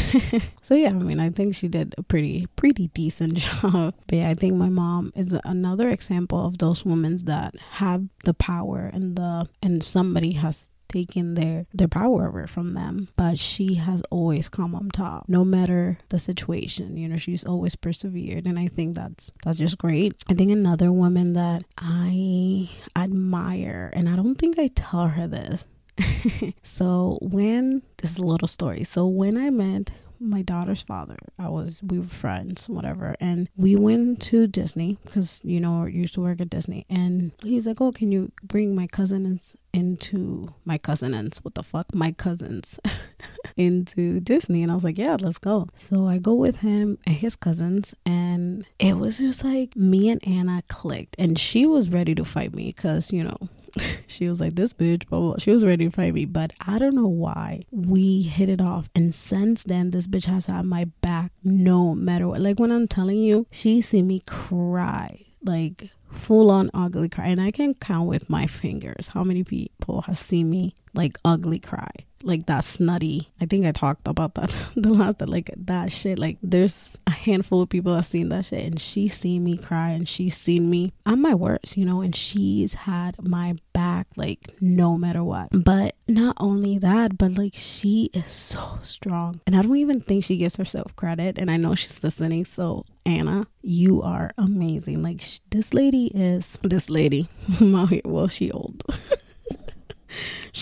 So 0.62 0.75
yeah 0.75 0.89
i 0.89 0.94
mean 0.94 1.19
i 1.19 1.30
think 1.30 1.56
she 1.56 1.68
did 1.69 1.95
a 1.98 2.04
pretty 2.04 2.48
pretty 2.56 2.88
decent 2.89 3.33
job. 3.38 3.94
But 4.07 4.18
yeah 4.18 4.30
i 4.30 4.33
think 4.33 4.56
my 4.56 4.69
mom 4.69 5.13
is 5.15 5.36
another 5.45 5.89
example 5.89 6.45
of 6.45 6.57
those 6.57 6.83
women 6.83 7.18
that 7.25 7.56
have 7.81 8.06
the 8.25 8.33
power 8.33 8.89
and 8.94 9.15
the 9.15 9.48
and 9.62 9.83
somebody 9.83 10.33
has 10.33 10.69
taken 10.89 11.34
their 11.36 11.66
their 11.74 11.88
power 11.88 12.28
over 12.28 12.48
from 12.48 12.74
them. 12.74 13.10
But 13.16 13.38
she 13.39 13.75
has 13.75 14.01
always 14.10 14.50
come 14.50 14.75
on 14.75 14.89
top 14.89 15.25
no 15.28 15.44
matter 15.45 15.98
the 16.10 16.19
situation. 16.19 16.98
You 16.98 17.07
know 17.10 17.18
she's 17.18 17.44
always 17.44 17.75
persevered 17.75 18.45
and 18.45 18.57
i 18.60 18.68
think 18.68 18.95
that's 18.95 19.31
that's 19.44 19.57
just 19.57 19.78
great. 19.78 20.24
I 20.30 20.34
think 20.34 20.51
another 20.51 20.92
woman 20.92 21.34
that 21.34 21.63
i 21.78 22.69
admire 22.95 23.92
and 23.94 24.10
i 24.10 24.16
don't 24.16 24.36
think 24.36 24.57
i 24.60 24.68
tell 24.68 25.07
her 25.07 25.28
this. 25.28 25.66
So 26.63 27.18
when 27.22 27.81
this 27.98 28.12
is 28.12 28.18
a 28.19 28.24
little 28.24 28.48
story. 28.48 28.83
So 28.83 29.07
when 29.07 29.38
i 29.38 29.50
met 29.50 29.92
my 30.19 30.42
daughter's 30.42 30.81
father. 30.81 31.18
I 31.38 31.50
was 31.50 31.81
we 31.84 32.00
were 32.00 32.06
friends, 32.06 32.69
whatever, 32.69 33.16
and 33.19 33.50
we 33.56 33.75
went 33.75 34.22
to 34.24 34.48
Disney 34.48 34.98
because 35.06 35.42
you 35.44 35.60
know 35.60 35.84
I 35.84 35.88
used 35.88 36.14
to 36.16 36.22
work 36.22 36.42
at 36.42 36.50
Disney, 36.50 36.86
and 36.90 37.31
he's 37.44 37.68
like, 37.68 37.81
"Oh, 37.81 37.92
can 37.92 38.12
you 38.12 38.31
bring 38.44 38.75
my 38.75 38.88
cousins 38.88 39.56
into 39.74 40.54
my 40.66 40.78
cousins? 40.78 41.38
What 41.44 41.56
the 41.56 41.64
fuck, 41.64 41.94
my 41.94 42.12
cousins 42.12 42.80
into 43.58 44.19
Disney?" 44.19 44.64
And 44.64 44.72
I 44.72 44.75
was 44.75 44.84
like, 44.84 44.98
"Yeah, 44.98 45.18
let's 45.19 45.38
go." 45.38 45.68
So 45.74 46.08
I 46.08 46.18
go 46.18 46.34
with 46.34 46.60
him 46.60 46.98
and 47.06 47.16
his 47.16 47.36
cousins, 47.36 47.94
and 48.06 48.66
it 48.80 48.98
was 48.98 49.19
just 49.19 49.44
like 49.44 49.75
me 49.75 50.10
and 50.10 50.25
Anna 50.28 50.64
clicked, 50.68 51.16
and 51.19 51.38
she 51.38 51.66
was 51.66 51.90
ready 51.90 52.16
to 52.16 52.25
fight 52.25 52.56
me 52.56 52.68
because 52.68 53.12
you 53.12 53.24
know 53.24 53.50
she 54.08 54.28
was 54.30 54.40
like, 54.40 54.56
This 54.56 54.74
bitch, 54.74 55.08
blah, 55.08 55.20
blah, 55.20 55.30
blah. 55.30 55.38
She 55.38 55.52
was 55.52 55.66
ready 55.66 55.86
to 55.86 55.92
fight 55.92 56.14
me, 56.14 56.26
but 56.26 56.54
I 56.62 56.80
don't 56.80 56.96
know 56.96 57.08
why 57.08 57.64
we 57.72 58.24
hit 58.24 58.50
it 58.50 58.62
off. 58.62 58.90
And 58.96 59.14
since 59.14 59.64
then, 59.64 59.92
this 59.92 60.08
bitch 60.08 60.26
has 60.26 60.46
had 60.46 60.66
my 60.66 60.86
back 61.02 61.32
no 61.44 61.96
matter 61.96 62.28
what. 62.28 62.42
Like 62.42 62.60
when 62.60 62.72
I'm 62.72 62.88
telling 62.88 63.18
you, 63.18 63.48
she 63.52 63.82
see 63.82 64.02
me 64.02 64.22
cry. 64.26 65.26
Like 65.44 65.92
full 66.12 66.50
on 66.50 66.72
ugly 66.74 67.10
cry. 67.10 67.28
And 67.28 67.42
I 67.42 67.52
can 67.52 67.74
count 67.74 68.08
with 68.08 68.30
my 68.30 68.48
fingers 68.48 69.10
how 69.10 69.24
many 69.24 69.44
people 69.44 70.02
have 70.02 70.18
seen 70.18 70.50
me 70.50 70.76
like 70.94 71.18
ugly 71.24 71.60
cry 71.60 71.92
like 72.24 72.46
that 72.48 72.64
snutty 72.64 73.30
i 73.42 73.46
think 73.46 73.66
i 73.66 73.72
talked 73.72 74.08
about 74.08 74.34
that 74.36 74.50
the 74.75 74.94
last 74.94 75.18
that 75.19 75.30
like 75.30 75.52
that 75.58 75.92
shit. 75.92 76.19
Like 76.19 76.38
there's 76.42 76.98
a 77.06 77.12
handful 77.12 77.62
of 77.62 77.69
people 77.69 77.96
that 77.96 78.04
seen 78.04 78.30
that 78.30 78.46
shit 78.46 78.64
and 78.64 78.80
she's 78.80 79.14
seen 79.14 79.44
me 79.44 79.58
cry 79.58 79.90
and 79.90 80.08
she's 80.08 80.38
seen 80.38 80.69
me 80.69 80.94
on 81.06 81.22
my 81.22 81.34
worst 81.34 81.78
you 81.78 81.86
know 81.86 82.02
and 82.02 82.16
she's 82.16 82.74
had 82.74 83.16
my 83.28 83.56
back 83.74 84.08
like 84.16 84.56
no 84.62 84.98
matter 84.98 85.24
what. 85.24 85.50
But 85.52 85.96
not 86.08 86.36
only 86.40 86.78
that 86.80 87.18
but 87.18 87.38
like 87.38 87.54
she 87.54 88.10
is 88.14 88.31
so 88.31 88.80
strong. 88.81 89.42
And 89.46 89.56
i 89.56 89.62
don't 89.62 89.78
even 89.78 90.02
think 90.02 90.24
she 90.24 90.38
gives 90.38 90.56
herself 90.56 90.96
credit 90.96 91.38
and 91.38 91.52
i 91.52 91.58
know 91.58 91.75
she's 91.75 92.04
listening. 92.04 92.46
So 92.46 92.86
anna 93.06 93.48
you 93.62 94.02
are 94.02 94.31
amazing. 94.38 95.04
Like 95.04 95.22
sh- 95.22 95.40
this 95.50 95.74
lady 95.74 96.08
is 96.08 96.58
this 96.64 96.90
lady 96.90 97.28
well 97.62 98.28
she 98.28 98.52
old 98.52 98.84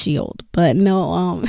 she 0.05 0.17
old. 0.17 0.43
But 0.51 0.75
no, 0.75 1.11
um 1.11 1.45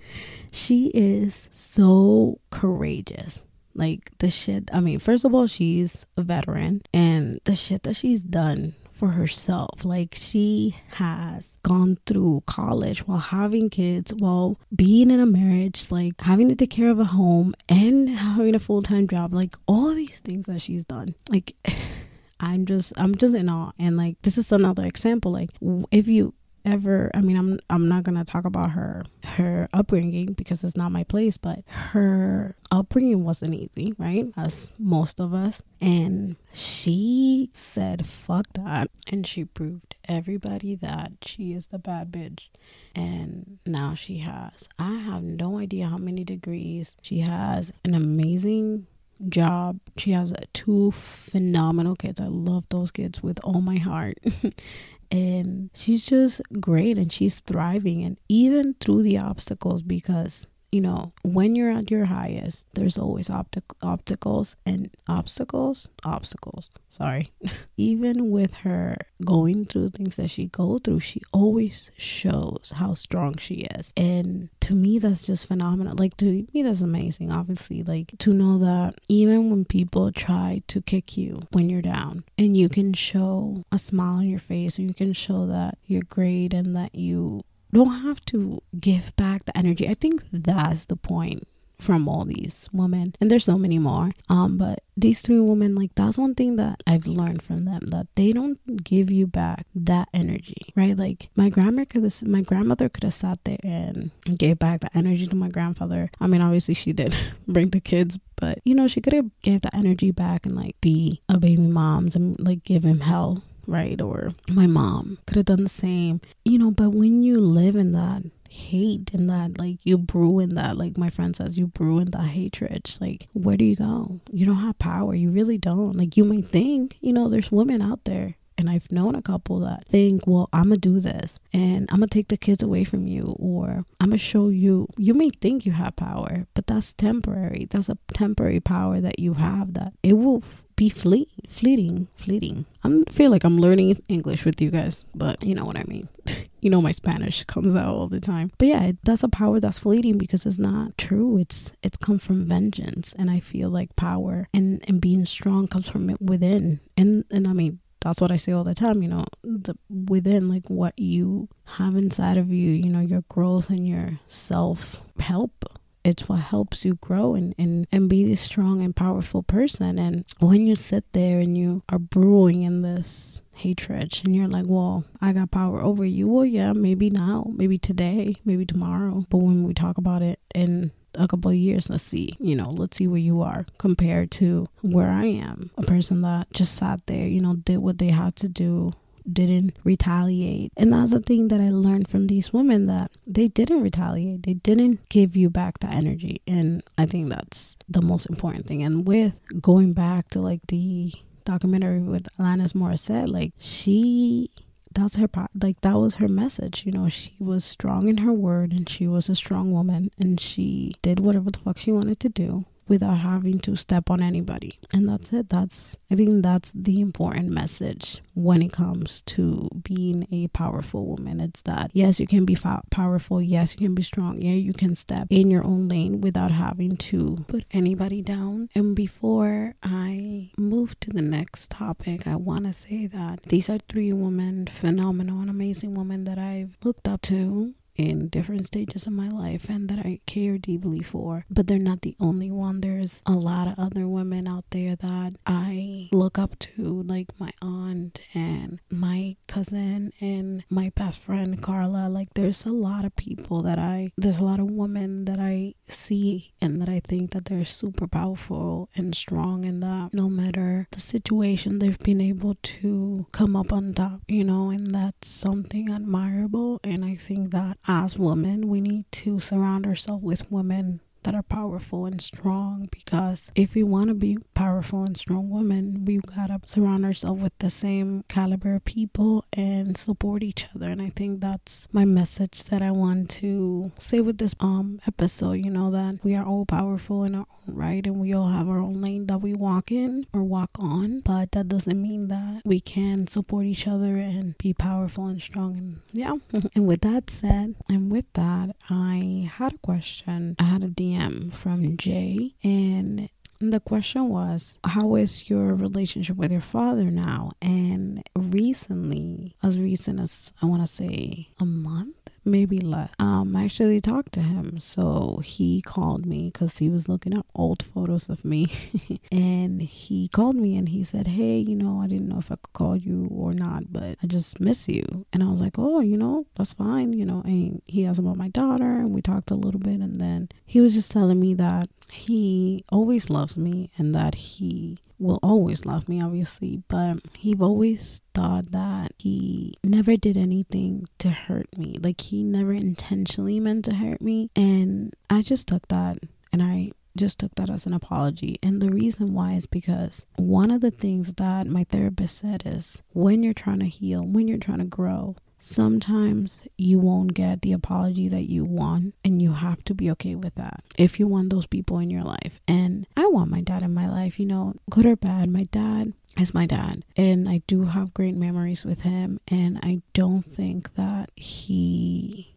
she 0.50 0.88
is 0.88 1.48
so 1.50 2.40
courageous. 2.50 3.44
Like 3.74 4.10
the 4.18 4.30
shit, 4.30 4.68
I 4.72 4.80
mean, 4.80 4.98
first 4.98 5.24
of 5.24 5.34
all, 5.34 5.46
she's 5.46 6.04
a 6.18 6.22
veteran 6.22 6.82
and 6.92 7.40
the 7.44 7.56
shit 7.56 7.84
that 7.84 7.96
she's 7.96 8.22
done 8.22 8.74
for 8.92 9.08
herself. 9.08 9.84
Like 9.84 10.14
she 10.14 10.76
has 10.94 11.54
gone 11.62 11.96
through 12.04 12.42
college 12.46 13.06
while 13.06 13.18
having 13.18 13.70
kids, 13.70 14.12
while 14.12 14.58
being 14.74 15.10
in 15.10 15.20
a 15.20 15.26
marriage, 15.26 15.90
like 15.90 16.20
having 16.20 16.50
to 16.50 16.56
take 16.56 16.70
care 16.70 16.90
of 16.90 16.98
a 16.98 17.04
home 17.04 17.54
and 17.68 18.10
having 18.10 18.54
a 18.54 18.60
full-time 18.60 19.08
job, 19.08 19.32
like 19.32 19.56
all 19.66 19.94
these 19.94 20.20
things 20.20 20.46
that 20.46 20.60
she's 20.60 20.84
done. 20.84 21.14
Like 21.30 21.54
I'm 22.40 22.66
just 22.66 22.92
I'm 22.96 23.14
just 23.14 23.36
in 23.36 23.48
awe 23.48 23.70
and 23.78 23.96
like 23.96 24.20
this 24.22 24.36
is 24.36 24.50
another 24.50 24.84
example 24.84 25.30
like 25.30 25.50
if 25.92 26.08
you 26.08 26.34
ever 26.64 27.10
i 27.14 27.20
mean 27.20 27.36
i'm 27.36 27.58
i'm 27.70 27.88
not 27.88 28.02
going 28.02 28.16
to 28.16 28.24
talk 28.24 28.44
about 28.44 28.70
her 28.70 29.02
her 29.24 29.68
upbringing 29.72 30.32
because 30.32 30.62
it's 30.62 30.76
not 30.76 30.92
my 30.92 31.04
place 31.04 31.36
but 31.36 31.60
her 31.66 32.54
upbringing 32.70 33.24
wasn't 33.24 33.52
easy 33.52 33.94
right 33.98 34.26
as 34.36 34.70
most 34.78 35.20
of 35.20 35.34
us 35.34 35.62
and 35.80 36.36
she 36.52 37.50
said 37.52 38.06
fuck 38.06 38.46
that 38.54 38.88
and 39.10 39.26
she 39.26 39.44
proved 39.44 39.94
everybody 40.08 40.74
that 40.74 41.12
she 41.22 41.52
is 41.52 41.66
the 41.66 41.78
bad 41.78 42.10
bitch 42.10 42.48
and 42.94 43.58
now 43.66 43.94
she 43.94 44.18
has 44.18 44.68
i 44.78 44.94
have 44.94 45.22
no 45.22 45.58
idea 45.58 45.86
how 45.86 45.98
many 45.98 46.24
degrees 46.24 46.96
she 47.02 47.20
has 47.20 47.72
an 47.84 47.94
amazing 47.94 48.86
job. 49.28 49.78
She 49.96 50.12
has 50.12 50.32
two 50.52 50.90
phenomenal 50.90 51.96
kids. 51.96 52.20
I 52.20 52.26
love 52.26 52.64
those 52.70 52.90
kids 52.90 53.22
with 53.22 53.38
all 53.44 53.60
my 53.60 53.78
heart. 53.78 54.18
and 55.12 55.68
she's 55.74 56.06
just 56.06 56.40
great 56.58 56.96
and 56.96 57.12
she's 57.12 57.40
thriving 57.40 58.02
and 58.02 58.18
even 58.28 58.74
through 58.80 59.02
the 59.02 59.18
obstacles 59.18 59.82
because 59.82 60.46
you 60.72 60.80
know, 60.80 61.12
when 61.22 61.54
you're 61.54 61.70
at 61.70 61.90
your 61.90 62.06
highest, 62.06 62.66
there's 62.72 62.96
always 62.96 63.28
optic- 63.28 63.76
obstacles 63.82 64.56
and 64.64 64.90
obstacles, 65.06 65.90
obstacles. 66.02 66.70
Sorry. 66.88 67.30
Even 67.76 68.30
with 68.30 68.54
her 68.54 68.96
going 69.22 69.66
through 69.66 69.90
things 69.90 70.16
that 70.16 70.30
she 70.30 70.46
go 70.46 70.78
through, 70.78 71.00
she 71.00 71.20
always 71.30 71.90
shows 71.98 72.72
how 72.76 72.94
strong 72.94 73.36
she 73.36 73.66
is. 73.76 73.92
And 73.98 74.48
to 74.60 74.74
me, 74.74 74.98
that's 74.98 75.26
just 75.26 75.46
phenomenal. 75.46 75.94
Like 75.96 76.16
to 76.16 76.46
me, 76.54 76.62
that's 76.62 76.80
amazing. 76.80 77.30
Obviously, 77.30 77.82
like 77.82 78.14
to 78.18 78.32
know 78.32 78.58
that 78.58 78.94
even 79.08 79.50
when 79.50 79.66
people 79.66 80.10
try 80.10 80.62
to 80.68 80.80
kick 80.80 81.18
you 81.18 81.42
when 81.50 81.68
you're 81.68 81.82
down, 81.82 82.24
and 82.38 82.56
you 82.56 82.70
can 82.70 82.94
show 82.94 83.64
a 83.70 83.78
smile 83.78 84.18
on 84.18 84.28
your 84.28 84.38
face, 84.38 84.78
and 84.78 84.88
you 84.88 84.94
can 84.94 85.12
show 85.12 85.46
that 85.46 85.76
you're 85.86 86.02
great 86.02 86.54
and 86.54 86.74
that 86.74 86.94
you 86.94 87.42
don't 87.72 88.00
have 88.02 88.24
to 88.26 88.62
give 88.78 89.14
back 89.16 89.44
the 89.44 89.56
energy. 89.56 89.88
I 89.88 89.94
think 89.94 90.22
that's 90.32 90.86
the 90.86 90.96
point 90.96 91.46
from 91.82 92.08
all 92.08 92.24
these 92.24 92.68
women 92.72 93.12
and 93.20 93.28
there's 93.28 93.44
so 93.44 93.58
many 93.58 93.78
more. 93.78 94.12
Um 94.28 94.56
but 94.56 94.84
these 94.96 95.20
three 95.20 95.40
women 95.40 95.74
like 95.74 95.90
that's 95.96 96.18
one 96.18 96.34
thing 96.34 96.56
that 96.56 96.82
i've 96.86 97.06
learned 97.06 97.42
from 97.42 97.64
them 97.64 97.80
that 97.86 98.06
they 98.14 98.30
don't 98.30 98.84
give 98.84 99.10
you 99.10 99.26
back 99.26 99.66
that 99.74 100.06
energy 100.14 100.72
right? 100.76 100.96
Like 100.96 101.30
my 101.34 101.48
grandmother 101.48 101.86
could 101.86 102.04
have 102.04 102.28
my 102.28 102.42
grandmother 102.42 102.88
could 102.88 103.02
have 103.02 103.14
sat 103.14 103.42
there 103.44 103.58
and 103.64 104.12
gave 104.38 104.58
back 104.60 104.80
the 104.82 104.96
energy 104.96 105.26
to 105.26 105.34
my 105.34 105.48
grandfather. 105.48 106.10
I 106.20 106.28
mean 106.28 106.40
obviously 106.40 106.74
she 106.74 106.92
did 106.92 107.16
bring 107.48 107.70
the 107.70 107.80
kids 107.80 108.18
but 108.36 108.60
you 108.64 108.74
know 108.74 108.86
she 108.86 109.00
could 109.00 109.12
have 109.12 109.30
gave 109.42 109.62
the 109.62 109.74
energy 109.74 110.12
back 110.12 110.46
and 110.46 110.54
like 110.54 110.80
be 110.80 111.20
a 111.28 111.38
baby 111.38 111.62
moms 111.62 112.14
and 112.14 112.38
like 112.38 112.62
give 112.62 112.84
him 112.84 113.00
hell 113.00 113.42
right? 113.66 114.00
Or 114.00 114.30
my 114.48 114.66
mom 114.66 115.18
could 115.26 115.36
have 115.36 115.46
done 115.46 115.62
the 115.62 115.68
same, 115.68 116.20
you 116.44 116.58
know. 116.58 116.70
But 116.70 116.90
when 116.90 117.22
you 117.22 117.36
live 117.36 117.76
in 117.76 117.92
that 117.92 118.22
hate 118.48 119.14
and 119.14 119.30
that, 119.30 119.58
like, 119.58 119.78
you 119.82 119.96
brew 119.98 120.38
in 120.38 120.54
that, 120.54 120.76
like 120.76 120.98
my 120.98 121.10
friend 121.10 121.34
says, 121.34 121.56
you 121.56 121.66
brew 121.66 121.98
in 121.98 122.10
that 122.10 122.28
hatred, 122.28 122.72
it's 122.72 123.00
like, 123.00 123.28
where 123.32 123.56
do 123.56 123.64
you 123.64 123.76
go? 123.76 124.20
You 124.30 124.46
don't 124.46 124.56
have 124.56 124.78
power. 124.78 125.14
You 125.14 125.30
really 125.30 125.58
don't. 125.58 125.96
Like, 125.96 126.16
you 126.16 126.24
may 126.24 126.42
think, 126.42 126.96
you 127.00 127.12
know, 127.12 127.28
there's 127.28 127.50
women 127.50 127.80
out 127.80 128.04
there 128.04 128.36
and 128.58 128.70
I've 128.70 128.92
known 128.92 129.14
a 129.14 129.22
couple 129.22 129.60
that 129.60 129.86
think, 129.88 130.26
well, 130.26 130.48
I'm 130.52 130.64
gonna 130.64 130.76
do 130.76 131.00
this 131.00 131.38
and 131.52 131.88
I'm 131.90 131.98
gonna 131.98 132.06
take 132.06 132.28
the 132.28 132.36
kids 132.36 132.62
away 132.62 132.84
from 132.84 133.06
you, 133.06 133.34
or 133.38 133.84
I'm 134.00 134.10
gonna 134.10 134.18
show 134.18 134.48
you. 134.48 134.88
You 134.96 135.14
may 135.14 135.30
think 135.30 135.66
you 135.66 135.72
have 135.72 135.96
power, 135.96 136.46
but 136.54 136.66
that's 136.66 136.92
temporary. 136.92 137.66
That's 137.70 137.88
a 137.88 137.98
temporary 138.14 138.60
power 138.60 139.00
that 139.00 139.18
you 139.18 139.34
have 139.34 139.74
that 139.74 139.94
it 140.02 140.14
will 140.14 140.42
be 140.76 140.88
fleet, 140.88 141.30
fleeting, 141.48 142.08
fleeting. 142.16 142.66
I 142.84 143.02
feel 143.10 143.30
like 143.30 143.44
I'm 143.44 143.58
learning 143.58 144.02
English 144.08 144.44
with 144.44 144.60
you 144.60 144.70
guys, 144.70 145.04
but 145.14 145.42
you 145.42 145.54
know 145.54 145.64
what 145.64 145.78
I 145.78 145.84
mean. 145.84 146.08
you 146.60 146.70
know 146.70 146.80
my 146.80 146.92
Spanish 146.92 147.44
comes 147.44 147.74
out 147.74 147.94
all 147.94 148.08
the 148.08 148.20
time. 148.20 148.52
But 148.58 148.68
yeah, 148.68 148.92
that's 149.02 149.22
a 149.22 149.28
power 149.28 149.60
that's 149.60 149.78
fleeting 149.80 150.18
because 150.18 150.46
it's 150.46 150.58
not 150.58 150.96
true. 150.96 151.38
It's 151.38 151.72
it's 151.82 151.96
come 151.96 152.18
from 152.18 152.44
vengeance, 152.44 153.12
and 153.18 153.30
I 153.30 153.40
feel 153.40 153.70
like 153.70 153.96
power 153.96 154.48
and 154.54 154.84
and 154.88 155.00
being 155.00 155.26
strong 155.26 155.68
comes 155.68 155.88
from 155.88 156.16
within. 156.20 156.80
And 156.96 157.24
and 157.30 157.48
I 157.48 157.52
mean 157.52 157.80
that's 158.02 158.20
what 158.20 158.32
I 158.32 158.36
say 158.36 158.52
all 158.52 158.64
the 158.64 158.74
time, 158.74 159.02
you 159.02 159.08
know, 159.08 159.24
the 159.44 159.74
within 159.88 160.48
like 160.48 160.68
what 160.68 160.98
you 160.98 161.48
have 161.76 161.96
inside 161.96 162.36
of 162.36 162.50
you, 162.50 162.72
you 162.72 162.90
know, 162.90 163.00
your 163.00 163.22
growth 163.28 163.70
and 163.70 163.86
your 163.86 164.18
self 164.28 165.02
help 165.18 165.64
it's 166.04 166.28
what 166.28 166.40
helps 166.40 166.84
you 166.84 166.94
grow 166.96 167.34
and, 167.34 167.54
and, 167.58 167.86
and 167.92 168.08
be 168.08 168.24
this 168.24 168.40
strong 168.40 168.82
and 168.82 168.94
powerful 168.94 169.42
person. 169.42 169.98
And 169.98 170.24
when 170.40 170.66
you 170.66 170.76
sit 170.76 171.04
there 171.12 171.38
and 171.38 171.56
you 171.56 171.82
are 171.88 171.98
brewing 171.98 172.62
in 172.62 172.82
this 172.82 173.40
hatred 173.52 174.20
and 174.24 174.34
you're 174.34 174.48
like, 174.48 174.66
well, 174.66 175.04
I 175.20 175.32
got 175.32 175.50
power 175.50 175.80
over 175.80 176.04
you. 176.04 176.28
Well, 176.28 176.44
yeah, 176.44 176.72
maybe 176.72 177.10
now, 177.10 177.52
maybe 177.54 177.78
today, 177.78 178.36
maybe 178.44 178.66
tomorrow. 178.66 179.26
But 179.30 179.38
when 179.38 179.64
we 179.64 179.74
talk 179.74 179.98
about 179.98 180.22
it 180.22 180.40
in 180.54 180.90
a 181.14 181.28
couple 181.28 181.50
of 181.50 181.56
years, 181.56 181.90
let's 181.90 182.02
see, 182.02 182.36
you 182.40 182.56
know, 182.56 182.70
let's 182.70 182.96
see 182.96 183.06
where 183.06 183.18
you 183.18 183.42
are 183.42 183.66
compared 183.78 184.30
to 184.32 184.66
where 184.80 185.10
I 185.10 185.26
am. 185.26 185.70
A 185.76 185.82
person 185.82 186.22
that 186.22 186.52
just 186.52 186.74
sat 186.74 187.06
there, 187.06 187.26
you 187.26 187.40
know, 187.40 187.56
did 187.56 187.78
what 187.78 187.98
they 187.98 188.10
had 188.10 188.36
to 188.36 188.48
do 188.48 188.92
didn't 189.30 189.76
retaliate. 189.84 190.72
And 190.76 190.92
that's 190.92 191.12
the 191.12 191.20
thing 191.20 191.48
that 191.48 191.60
I 191.60 191.68
learned 191.68 192.08
from 192.08 192.26
these 192.26 192.52
women 192.52 192.86
that 192.86 193.10
they 193.26 193.48
didn't 193.48 193.82
retaliate. 193.82 194.44
They 194.44 194.54
didn't 194.54 195.08
give 195.08 195.36
you 195.36 195.50
back 195.50 195.80
the 195.80 195.88
energy. 195.88 196.40
And 196.46 196.82
I 196.98 197.06
think 197.06 197.30
that's 197.30 197.76
the 197.88 198.02
most 198.02 198.26
important 198.26 198.66
thing. 198.66 198.82
And 198.82 199.06
with 199.06 199.34
going 199.60 199.92
back 199.92 200.28
to 200.30 200.40
like 200.40 200.60
the 200.68 201.12
documentary 201.44 202.00
with 202.00 202.28
Alanis 202.38 202.74
Morissette, 202.74 203.28
like 203.28 203.52
she 203.58 204.50
that's 204.94 205.16
her 205.16 205.28
like 205.60 205.80
that 205.80 205.94
was 205.94 206.16
her 206.16 206.28
message 206.28 206.84
you 206.84 206.92
know 206.92 207.08
she 207.08 207.34
was 207.38 207.64
strong 207.64 208.08
in 208.08 208.18
her 208.18 208.32
word 208.32 208.72
and 208.72 208.90
she 208.90 209.06
was 209.06 209.28
a 209.30 209.34
strong 209.34 209.72
woman 209.72 210.10
and 210.18 210.38
she 210.38 210.92
did 211.00 211.18
whatever 211.18 211.50
the 211.50 211.58
fuck 211.58 211.78
she 211.78 211.90
wanted 211.90 212.20
to 212.20 212.28
do 212.28 212.66
without 212.88 213.18
having 213.18 213.58
to 213.60 213.76
step 213.76 214.10
on 214.10 214.22
anybody. 214.22 214.78
And 214.92 215.08
that's 215.08 215.32
it. 215.32 215.48
That's 215.48 215.96
I 216.10 216.14
think 216.14 216.42
that's 216.42 216.72
the 216.72 217.00
important 217.00 217.50
message 217.50 218.20
when 218.34 218.62
it 218.62 218.72
comes 218.72 219.22
to 219.22 219.68
being 219.82 220.26
a 220.30 220.48
powerful 220.48 221.06
woman. 221.06 221.40
It's 221.40 221.62
that 221.62 221.90
yes, 221.94 222.20
you 222.20 222.26
can 222.26 222.44
be 222.44 222.56
powerful. 222.90 223.40
Yes, 223.40 223.74
you 223.74 223.86
can 223.86 223.94
be 223.94 224.02
strong. 224.02 224.42
Yeah, 224.42 224.54
you 224.54 224.72
can 224.72 224.96
step 224.96 225.26
in 225.30 225.50
your 225.50 225.64
own 225.64 225.88
lane 225.88 226.20
without 226.20 226.50
having 226.50 226.96
to 226.96 227.44
put 227.48 227.64
anybody 227.70 228.22
down. 228.22 228.68
And 228.74 228.94
before 228.94 229.74
I 229.82 230.50
move 230.56 230.98
to 231.00 231.10
the 231.10 231.22
next 231.22 231.70
topic, 231.70 232.26
I 232.26 232.36
want 232.36 232.66
to 232.66 232.72
say 232.72 233.06
that 233.06 233.44
these 233.44 233.68
are 233.68 233.78
three 233.88 234.12
women, 234.12 234.66
phenomenal 234.66 235.40
and 235.40 235.50
amazing 235.50 235.94
women 235.94 236.24
that 236.24 236.38
I've 236.38 236.76
looked 236.82 237.08
up 237.08 237.22
to 237.22 237.74
in 237.96 238.28
different 238.28 238.66
stages 238.66 239.06
of 239.06 239.12
my 239.12 239.28
life 239.28 239.68
and 239.68 239.88
that 239.88 239.98
I 240.00 240.20
care 240.26 240.58
deeply 240.58 241.02
for. 241.02 241.44
But 241.50 241.66
they're 241.66 241.78
not 241.78 242.02
the 242.02 242.16
only 242.20 242.50
one. 242.50 242.80
There's 242.80 243.22
a 243.26 243.32
lot 243.32 243.68
of 243.68 243.78
other 243.78 244.08
women 244.08 244.48
out 244.48 244.64
there 244.70 244.96
that 244.96 245.36
I 245.46 246.08
look 246.12 246.38
up 246.38 246.58
to, 246.60 247.02
like 247.02 247.28
my 247.38 247.50
aunt 247.60 248.20
and 248.34 248.80
my 248.90 249.36
cousin 249.46 250.12
and 250.20 250.64
my 250.70 250.92
best 250.94 251.20
friend 251.20 251.60
Carla. 251.62 252.08
Like 252.08 252.34
there's 252.34 252.64
a 252.64 252.72
lot 252.72 253.04
of 253.04 253.16
people 253.16 253.62
that 253.62 253.78
I 253.78 254.12
there's 254.16 254.38
a 254.38 254.44
lot 254.44 254.60
of 254.60 254.70
women 254.70 255.24
that 255.26 255.38
I 255.38 255.74
see 255.88 256.52
and 256.60 256.80
that 256.80 256.88
I 256.88 257.00
think 257.06 257.32
that 257.32 257.46
they're 257.46 257.64
super 257.64 258.06
powerful 258.06 258.88
and 258.94 259.14
strong 259.14 259.64
and 259.64 259.82
that 259.82 260.10
no 260.12 260.28
matter 260.28 260.88
the 260.90 261.00
situation 261.00 261.78
they've 261.78 261.98
been 261.98 262.20
able 262.20 262.56
to 262.62 263.26
come 263.32 263.56
up 263.56 263.72
on 263.72 263.94
top, 263.94 264.20
you 264.28 264.44
know, 264.44 264.70
and 264.70 264.94
that's 264.94 265.28
something 265.28 265.90
admirable 265.92 266.80
and 266.84 267.04
I 267.04 267.14
think 267.14 267.50
that 267.52 267.78
as 267.86 268.18
women, 268.18 268.68
we 268.68 268.80
need 268.80 269.10
to 269.12 269.40
surround 269.40 269.86
ourselves 269.86 270.22
with 270.22 270.50
women 270.50 271.00
that 271.22 271.34
are 271.34 271.42
powerful 271.42 272.06
and 272.06 272.20
strong 272.20 272.88
because 272.90 273.50
if 273.54 273.74
we 273.74 273.82
want 273.82 274.08
to 274.08 274.14
be 274.14 274.38
powerful 274.54 275.04
and 275.04 275.16
strong 275.16 275.50
women, 275.50 276.04
we 276.04 276.18
gotta 276.18 276.60
surround 276.66 277.04
ourselves 277.04 277.42
with 277.42 277.56
the 277.58 277.70
same 277.70 278.24
caliber 278.28 278.74
of 278.76 278.84
people 278.84 279.44
and 279.52 279.96
support 279.96 280.42
each 280.42 280.66
other. 280.74 280.88
And 280.88 281.00
I 281.00 281.10
think 281.10 281.40
that's 281.40 281.88
my 281.92 282.04
message 282.04 282.64
that 282.64 282.82
I 282.82 282.90
want 282.90 283.30
to 283.30 283.92
say 283.98 284.20
with 284.20 284.38
this 284.38 284.54
um 284.60 285.00
episode, 285.06 285.64
you 285.64 285.70
know, 285.70 285.90
that 285.90 286.18
we 286.22 286.34
are 286.34 286.44
all 286.44 286.66
powerful 286.66 287.24
in 287.24 287.34
our 287.34 287.46
own 287.68 287.74
right 287.74 288.06
and 288.06 288.20
we 288.20 288.32
all 288.32 288.48
have 288.48 288.68
our 288.68 288.78
own 288.78 289.00
lane 289.00 289.26
that 289.26 289.38
we 289.38 289.54
walk 289.54 289.92
in 289.92 290.26
or 290.32 290.42
walk 290.42 290.70
on, 290.78 291.20
but 291.20 291.52
that 291.52 291.68
doesn't 291.68 292.00
mean 292.00 292.28
that 292.28 292.62
we 292.64 292.80
can 292.80 293.26
support 293.26 293.66
each 293.66 293.86
other 293.86 294.16
and 294.16 294.58
be 294.58 294.72
powerful 294.72 295.26
and 295.26 295.40
strong 295.40 295.76
and 295.76 296.00
yeah. 296.12 296.34
and 296.74 296.86
with 296.86 297.02
that 297.02 297.30
said, 297.30 297.74
and 297.88 298.10
with 298.10 298.26
that, 298.34 298.76
I 298.90 299.50
had 299.56 299.74
a 299.74 299.78
question. 299.78 300.56
I 300.58 300.64
had 300.64 300.82
a 300.82 300.88
DM 300.88 301.11
DM 301.12 301.54
from 301.54 301.96
Jay, 301.96 302.54
and 302.62 303.28
the 303.60 303.80
question 303.80 304.28
was, 304.28 304.78
How 304.84 305.14
is 305.16 305.48
your 305.48 305.74
relationship 305.74 306.36
with 306.36 306.50
your 306.50 306.60
father 306.60 307.10
now? 307.10 307.52
And 307.60 308.22
recently, 308.36 309.54
as 309.62 309.78
recent 309.78 310.20
as 310.20 310.52
I 310.60 310.66
want 310.66 310.82
to 310.82 310.86
say 310.86 311.48
a 311.60 311.64
month, 311.64 312.21
maybe 312.44 312.78
less. 312.78 313.10
Um, 313.18 313.54
I 313.56 313.64
actually 313.64 314.00
talked 314.00 314.32
to 314.32 314.40
him. 314.40 314.80
So 314.80 315.40
he 315.44 315.80
called 315.82 316.26
me 316.26 316.50
because 316.52 316.78
he 316.78 316.88
was 316.88 317.08
looking 317.08 317.36
up 317.36 317.46
old 317.54 317.82
photos 317.82 318.28
of 318.28 318.44
me. 318.44 318.66
and 319.32 319.82
he 319.82 320.28
called 320.28 320.56
me 320.56 320.76
and 320.76 320.88
he 320.88 321.04
said, 321.04 321.28
Hey, 321.28 321.58
you 321.58 321.76
know, 321.76 322.00
I 322.02 322.06
didn't 322.06 322.28
know 322.28 322.38
if 322.38 322.50
I 322.50 322.56
could 322.56 322.72
call 322.72 322.96
you 322.96 323.28
or 323.30 323.52
not, 323.52 323.92
but 323.92 324.18
I 324.22 324.26
just 324.26 324.60
miss 324.60 324.88
you. 324.88 325.26
And 325.32 325.42
I 325.42 325.46
was 325.46 325.60
like, 325.60 325.78
Oh, 325.78 326.00
you 326.00 326.16
know, 326.16 326.46
that's 326.56 326.72
fine. 326.72 327.12
You 327.12 327.24
know, 327.24 327.42
and 327.44 327.82
he 327.86 328.06
asked 328.06 328.18
about 328.18 328.36
my 328.36 328.48
daughter 328.48 328.98
and 328.98 329.10
we 329.10 329.22
talked 329.22 329.50
a 329.50 329.54
little 329.56 329.80
bit. 329.80 330.00
And 330.00 330.20
then 330.20 330.48
he 330.64 330.80
was 330.80 330.94
just 330.94 331.12
telling 331.12 331.40
me 331.40 331.54
that 331.54 331.88
he 332.10 332.84
always 332.90 333.30
loves 333.30 333.56
me 333.56 333.90
and 333.96 334.14
that 334.14 334.34
he 334.34 334.98
will 335.22 335.38
always 335.42 335.86
love 335.86 336.08
me, 336.08 336.22
obviously, 336.22 336.82
but 336.88 337.18
he 337.36 337.54
always 337.58 338.20
thought 338.34 338.72
that 338.72 339.12
he 339.18 339.74
never 339.84 340.16
did 340.16 340.36
anything 340.36 341.06
to 341.18 341.30
hurt 341.30 341.68
me. 341.76 341.96
Like 342.00 342.20
he 342.20 342.42
never 342.42 342.72
intentionally 342.72 343.60
meant 343.60 343.84
to 343.86 343.94
hurt 343.94 344.20
me. 344.20 344.50
And 344.56 345.14
I 345.30 345.42
just 345.42 345.68
took 345.68 345.88
that 345.88 346.18
and 346.52 346.62
I 346.62 346.92
just 347.16 347.38
took 347.38 347.54
that 347.54 347.70
as 347.70 347.86
an 347.86 347.94
apology. 347.94 348.58
And 348.62 348.80
the 348.80 348.90
reason 348.90 349.34
why 349.34 349.52
is 349.52 349.66
because 349.66 350.24
one 350.36 350.70
of 350.70 350.80
the 350.80 350.90
things 350.90 351.34
that 351.34 351.66
my 351.66 351.84
therapist 351.84 352.38
said 352.38 352.62
is 352.64 353.02
when 353.12 353.42
you're 353.42 353.52
trying 353.54 353.80
to 353.80 353.88
heal, 353.88 354.22
when 354.22 354.48
you're 354.48 354.58
trying 354.58 354.78
to 354.78 354.84
grow, 354.84 355.36
sometimes 355.62 356.66
you 356.76 356.98
won't 356.98 357.34
get 357.34 357.62
the 357.62 357.72
apology 357.72 358.28
that 358.28 358.50
you 358.50 358.64
want, 358.64 359.14
and 359.24 359.40
you 359.40 359.52
have 359.52 359.84
to 359.84 359.94
be 359.94 360.10
okay 360.10 360.34
with 360.34 360.54
that 360.56 360.82
if 360.98 361.20
you 361.20 361.26
want 361.26 361.50
those 361.50 361.66
people 361.66 361.98
in 361.98 362.10
your 362.10 362.22
life. 362.22 362.60
And 362.66 363.06
I 363.16 363.26
want 363.26 363.50
my 363.50 363.60
dad 363.60 363.82
in 363.82 363.94
my 363.94 364.08
life, 364.08 364.38
you 364.40 364.46
know, 364.46 364.74
good 364.90 365.06
or 365.06 365.16
bad. 365.16 365.48
My 365.48 365.64
dad 365.64 366.12
is 366.36 366.52
my 366.52 366.66
dad, 366.66 367.04
and 367.16 367.48
I 367.48 367.62
do 367.66 367.84
have 367.84 368.14
great 368.14 368.34
memories 368.34 368.84
with 368.84 369.02
him, 369.02 369.38
and 369.48 369.78
I 369.82 370.02
don't 370.12 370.44
think 370.44 370.94
that 370.94 371.30
he 371.36 372.51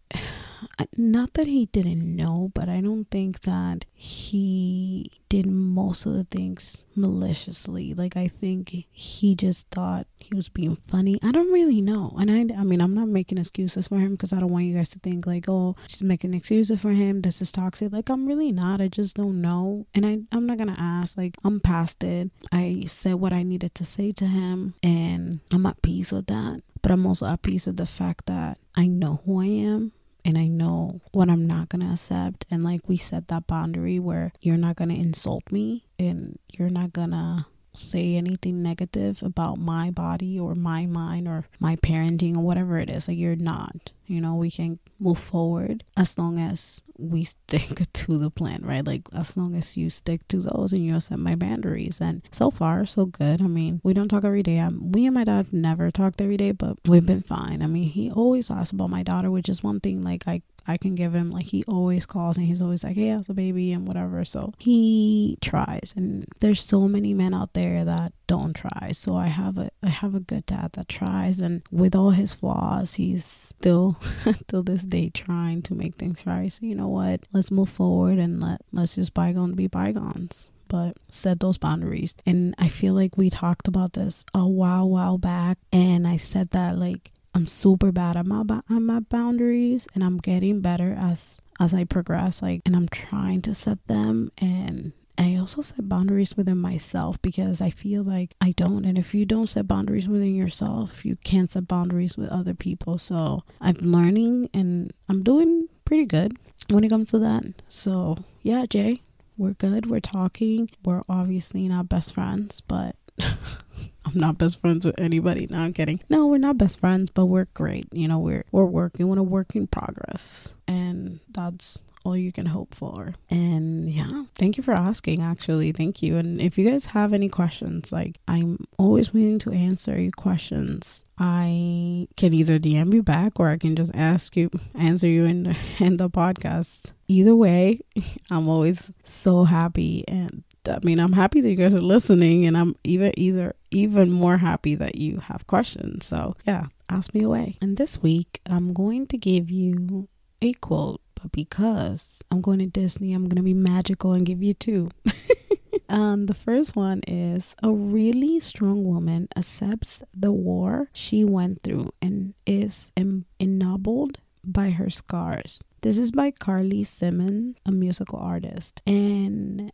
not 0.97 1.33
that 1.33 1.47
he 1.47 1.67
didn't 1.67 2.15
know, 2.15 2.51
but 2.53 2.69
I 2.69 2.81
don't 2.81 3.05
think 3.11 3.41
that 3.41 3.85
he 3.93 5.11
did 5.29 5.45
most 5.45 6.05
of 6.05 6.13
the 6.13 6.23
things 6.25 6.85
maliciously. 6.95 7.93
Like 7.93 8.15
I 8.15 8.27
think 8.27 8.85
he 8.91 9.35
just 9.35 9.69
thought 9.69 10.07
he 10.19 10.33
was 10.33 10.49
being 10.49 10.77
funny. 10.87 11.19
I 11.23 11.31
don't 11.31 11.51
really 11.51 11.81
know. 11.81 12.15
And 12.19 12.31
I 12.31 12.59
I 12.59 12.63
mean, 12.63 12.81
I'm 12.81 12.93
not 12.93 13.07
making 13.07 13.37
excuses 13.37 13.87
for 13.87 13.97
him 13.97 14.11
because 14.11 14.33
I 14.33 14.39
don't 14.39 14.51
want 14.51 14.65
you 14.65 14.75
guys 14.75 14.89
to 14.89 14.99
think 14.99 15.27
like, 15.27 15.45
"Oh, 15.49 15.75
she's 15.87 16.03
making 16.03 16.33
excuses 16.33 16.79
for 16.79 16.91
him. 16.91 17.21
This 17.21 17.41
is 17.41 17.51
toxic." 17.51 17.91
Like 17.91 18.09
I'm 18.09 18.27
really 18.27 18.51
not. 18.51 18.81
I 18.81 18.87
just 18.87 19.15
don't 19.15 19.41
know. 19.41 19.87
And 19.93 20.05
I 20.05 20.19
I'm 20.31 20.45
not 20.45 20.57
going 20.57 20.73
to 20.73 20.81
ask. 20.81 21.17
Like 21.17 21.35
I'm 21.43 21.59
past 21.59 22.03
it. 22.03 22.31
I 22.51 22.85
said 22.87 23.15
what 23.15 23.33
I 23.33 23.43
needed 23.43 23.75
to 23.75 23.85
say 23.85 24.11
to 24.13 24.25
him 24.27 24.75
and 24.81 25.39
I'm 25.51 25.65
at 25.65 25.81
peace 25.81 26.11
with 26.11 26.27
that. 26.27 26.61
But 26.81 26.91
I'm 26.91 27.05
also 27.05 27.25
at 27.25 27.41
peace 27.41 27.65
with 27.65 27.77
the 27.77 27.85
fact 27.85 28.27
that 28.27 28.59
I 28.77 28.87
know 28.87 29.21
who 29.25 29.41
I 29.41 29.45
am 29.45 29.91
and 30.25 30.37
I 30.37 30.47
know 30.47 31.01
what 31.11 31.29
I'm 31.29 31.45
not 31.45 31.69
gonna 31.69 31.93
accept. 31.93 32.45
And 32.49 32.63
like 32.63 32.81
we 32.89 32.97
set 32.97 33.27
that 33.27 33.45
boundary 33.45 33.99
where 33.99 34.33
you're 34.41 34.57
not 34.57 34.75
gonna 34.75 34.95
insult 34.95 35.51
me 35.51 35.85
and 35.99 36.39
you're 36.51 36.69
not 36.69 36.91
gonna 36.91 37.45
say 37.75 38.15
anything 38.15 38.63
negative 38.63 39.21
about 39.21 39.59
my 39.59 39.91
body 39.91 40.39
or 40.39 40.55
my 40.55 40.85
mind 40.87 41.27
or 41.27 41.45
my 41.59 41.75
parenting 41.75 42.35
or 42.35 42.41
whatever 42.41 42.79
it 42.79 42.89
is. 42.89 43.07
Like 43.07 43.17
you're 43.17 43.35
not. 43.35 43.91
You 44.07 44.21
know, 44.21 44.35
we 44.35 44.51
can 44.51 44.79
move 44.99 45.19
forward 45.19 45.83
as 45.97 46.17
long 46.17 46.39
as 46.39 46.81
we 46.97 47.23
stick 47.23 47.81
to 47.93 48.17
the 48.17 48.29
plan, 48.29 48.61
right? 48.63 48.85
Like 48.85 49.03
as 49.13 49.35
long 49.37 49.55
as 49.55 49.77
you 49.77 49.89
stick 49.89 50.27
to 50.29 50.37
those 50.37 50.73
and 50.73 50.85
you 50.85 50.99
set 50.99 51.19
my 51.19 51.35
boundaries. 51.35 51.99
And 51.99 52.21
so 52.31 52.51
far, 52.51 52.85
so 52.85 53.05
good. 53.05 53.41
I 53.41 53.47
mean, 53.47 53.81
we 53.83 53.93
don't 53.93 54.07
talk 54.07 54.23
every 54.23 54.43
day. 54.43 54.57
I'm, 54.57 54.91
we 54.91 55.05
and 55.05 55.13
my 55.13 55.23
dad 55.23 55.51
never 55.51 55.91
talked 55.91 56.21
every 56.21 56.37
day, 56.37 56.51
but 56.51 56.77
we've 56.85 57.05
been 57.05 57.23
fine. 57.23 57.61
I 57.61 57.67
mean, 57.67 57.89
he 57.89 58.11
always 58.11 58.49
asks 58.49 58.71
about 58.71 58.89
my 58.89 59.03
daughter, 59.03 59.29
which 59.31 59.49
is 59.49 59.63
one 59.63 59.79
thing 59.79 60.01
like 60.01 60.23
I 60.27 60.41
I 60.67 60.77
can 60.77 60.95
give 60.95 61.13
him 61.13 61.29
like 61.29 61.45
he 61.45 61.63
always 61.67 62.05
calls 62.05 62.37
and 62.37 62.47
he's 62.47 62.61
always 62.61 62.83
like, 62.83 62.95
Hey, 62.95 63.09
how's 63.09 63.27
the 63.27 63.33
baby 63.33 63.71
and 63.71 63.87
whatever. 63.87 64.25
So 64.25 64.53
he 64.57 65.37
tries 65.41 65.93
and 65.95 66.25
there's 66.39 66.63
so 66.63 66.87
many 66.87 67.13
men 67.13 67.33
out 67.33 67.53
there 67.53 67.85
that 67.85 68.13
don't 68.27 68.55
try. 68.55 68.91
So 68.91 69.15
I 69.15 69.27
have 69.27 69.57
a 69.57 69.69
I 69.83 69.89
have 69.89 70.15
a 70.15 70.19
good 70.19 70.45
dad 70.45 70.71
that 70.73 70.89
tries 70.89 71.39
and 71.39 71.61
with 71.71 71.95
all 71.95 72.11
his 72.11 72.33
flaws, 72.33 72.95
he's 72.95 73.25
still 73.25 73.94
till 74.47 74.63
this 74.63 74.83
day 74.83 75.09
trying 75.09 75.61
to 75.63 75.75
make 75.75 75.95
things 75.95 76.25
right. 76.25 76.51
So 76.51 76.65
you 76.65 76.75
know 76.75 76.87
what? 76.87 77.25
Let's 77.33 77.51
move 77.51 77.69
forward 77.69 78.17
and 78.17 78.41
let 78.41 78.61
let's 78.71 78.95
just 78.95 79.13
bygone 79.13 79.53
be 79.53 79.67
bygones 79.67 80.49
but 80.67 80.97
set 81.09 81.39
those 81.39 81.59
boundaries. 81.59 82.15
And 82.25 82.55
I 82.57 82.69
feel 82.69 82.95
like 82.95 83.17
we 83.17 83.29
talked 83.29 83.67
about 83.67 83.93
this 83.93 84.25
a 84.33 84.47
while, 84.47 84.89
while 84.89 85.19
back. 85.19 85.59
And 85.71 86.07
I 86.07 86.17
said 86.17 86.49
that 86.51 86.77
like 86.77 87.11
I'm 87.35 87.47
super 87.47 87.91
bad 87.91 88.15
at 88.15 88.25
my 88.25 88.41
at 88.41 88.81
my 88.81 89.01
boundaries, 89.01 89.87
and 89.93 90.03
I'm 90.03 90.17
getting 90.17 90.61
better 90.61 90.97
as 90.97 91.37
as 91.59 91.73
I 91.73 91.83
progress. 91.83 92.41
Like, 92.41 92.61
and 92.65 92.75
I'm 92.75 92.87
trying 92.87 93.41
to 93.43 93.53
set 93.53 93.85
them 93.87 94.31
and 94.37 94.93
I 95.17 95.35
also 95.37 95.61
set 95.61 95.87
boundaries 95.87 96.35
within 96.35 96.57
myself 96.57 97.21
because 97.21 97.61
I 97.61 97.69
feel 97.69 98.03
like 98.03 98.35
I 98.41 98.51
don't. 98.51 98.85
And 98.85 98.97
if 98.97 99.13
you 99.13 99.25
don't 99.25 99.47
set 99.47 99.67
boundaries 99.67 100.07
within 100.07 100.35
yourself, 100.35 101.05
you 101.05 101.17
can't 101.23 101.51
set 101.51 101.67
boundaries 101.67 102.17
with 102.17 102.29
other 102.29 102.53
people. 102.53 102.97
So 102.97 103.43
I'm 103.61 103.75
learning 103.75 104.49
and 104.53 104.93
I'm 105.07 105.23
doing 105.23 105.69
pretty 105.85 106.05
good 106.05 106.37
when 106.69 106.83
it 106.83 106.89
comes 106.89 107.11
to 107.11 107.19
that. 107.19 107.61
So, 107.69 108.17
yeah, 108.41 108.65
Jay, 108.65 109.01
we're 109.37 109.53
good. 109.53 109.89
We're 109.89 109.99
talking. 109.99 110.69
We're 110.83 111.03
obviously 111.07 111.67
not 111.67 111.89
best 111.89 112.13
friends, 112.13 112.61
but 112.61 112.95
I'm 113.19 114.13
not 114.13 114.37
best 114.37 114.61
friends 114.61 114.85
with 114.85 114.99
anybody. 114.99 115.47
No, 115.49 115.59
I'm 115.59 115.73
kidding. 115.73 116.01
No, 116.09 116.27
we're 116.27 116.37
not 116.37 116.57
best 116.57 116.79
friends, 116.79 117.09
but 117.09 117.25
we're 117.25 117.47
great. 117.53 117.87
You 117.91 118.07
know, 118.07 118.19
we're 118.19 118.45
we're 118.51 118.65
working 118.65 119.09
on 119.09 119.17
a 119.17 119.23
work 119.23 119.55
in 119.55 119.67
progress. 119.67 120.55
And 120.67 121.19
that's 121.29 121.81
all 122.05 122.15
you 122.15 122.31
can 122.31 122.45
hope 122.45 122.73
for. 122.73 123.13
And 123.29 123.89
yeah, 123.89 124.25
thank 124.35 124.57
you 124.57 124.63
for 124.63 124.73
asking, 124.73 125.21
actually. 125.21 125.71
Thank 125.71 126.01
you. 126.01 126.17
And 126.17 126.39
if 126.39 126.57
you 126.57 126.69
guys 126.69 126.87
have 126.87 127.13
any 127.13 127.29
questions, 127.29 127.91
like 127.91 128.19
I'm 128.27 128.65
always 128.77 129.13
willing 129.13 129.39
to 129.39 129.51
answer 129.51 129.99
your 129.99 130.11
questions. 130.11 131.03
I 131.17 132.07
can 132.17 132.33
either 132.33 132.59
DM 132.59 132.93
you 132.93 133.03
back 133.03 133.39
or 133.39 133.49
I 133.49 133.57
can 133.57 133.75
just 133.75 133.91
ask 133.95 134.35
you, 134.35 134.49
answer 134.75 135.07
you 135.07 135.25
in 135.25 135.43
the, 135.43 135.57
in 135.79 135.97
the 135.97 136.09
podcast. 136.09 136.91
Either 137.07 137.35
way, 137.35 137.79
I'm 138.31 138.47
always 138.47 138.91
so 139.03 139.43
happy 139.43 140.03
and 140.07 140.43
I 140.67 140.79
mean, 140.81 140.99
I'm 140.99 141.13
happy 141.13 141.41
that 141.41 141.49
you 141.49 141.55
guys 141.55 141.75
are 141.75 141.81
listening, 141.81 142.47
and 142.47 142.57
I'm 142.57 142.75
even 142.83 143.11
either 143.17 143.55
even 143.69 144.11
more 144.11 144.37
happy 144.37 144.73
that 144.73 144.95
you 144.95 145.19
have 145.19 145.45
questions. 145.45 146.07
So 146.07 146.35
yeah, 146.47 146.65
ask 146.89 147.13
me 147.13 147.21
away. 147.21 147.57
And 147.61 147.77
this 147.77 148.01
week, 148.01 148.41
I'm 148.47 148.73
going 148.73 149.05
to 149.07 149.17
give 149.17 149.51
you 149.51 150.07
a 150.41 150.53
quote 150.53 151.01
because 151.31 152.21
I'm 152.31 152.41
going 152.41 152.59
to 152.59 152.65
Disney, 152.65 153.13
I'm 153.13 153.25
going 153.25 153.37
to 153.37 153.43
be 153.43 153.53
magical 153.53 154.13
and 154.13 154.25
give 154.25 154.41
you 154.41 154.53
two. 154.53 154.89
um, 155.89 156.25
the 156.25 156.33
first 156.33 156.75
one 156.75 157.01
is 157.07 157.55
a 157.61 157.71
really 157.71 158.39
strong 158.39 158.83
woman 158.83 159.27
accepts 159.35 160.03
the 160.13 160.31
war 160.31 160.89
she 160.93 161.23
went 161.23 161.63
through 161.63 161.91
and 162.01 162.33
is 162.45 162.91
en- 162.95 163.25
ennobled 163.39 164.19
by 164.43 164.71
her 164.71 164.89
scars. 164.89 165.63
This 165.81 165.97
is 165.97 166.11
by 166.11 166.31
Carly 166.31 166.83
Simon, 166.83 167.55
a 167.65 167.71
musical 167.71 168.19
artist. 168.19 168.81
And 168.87 169.71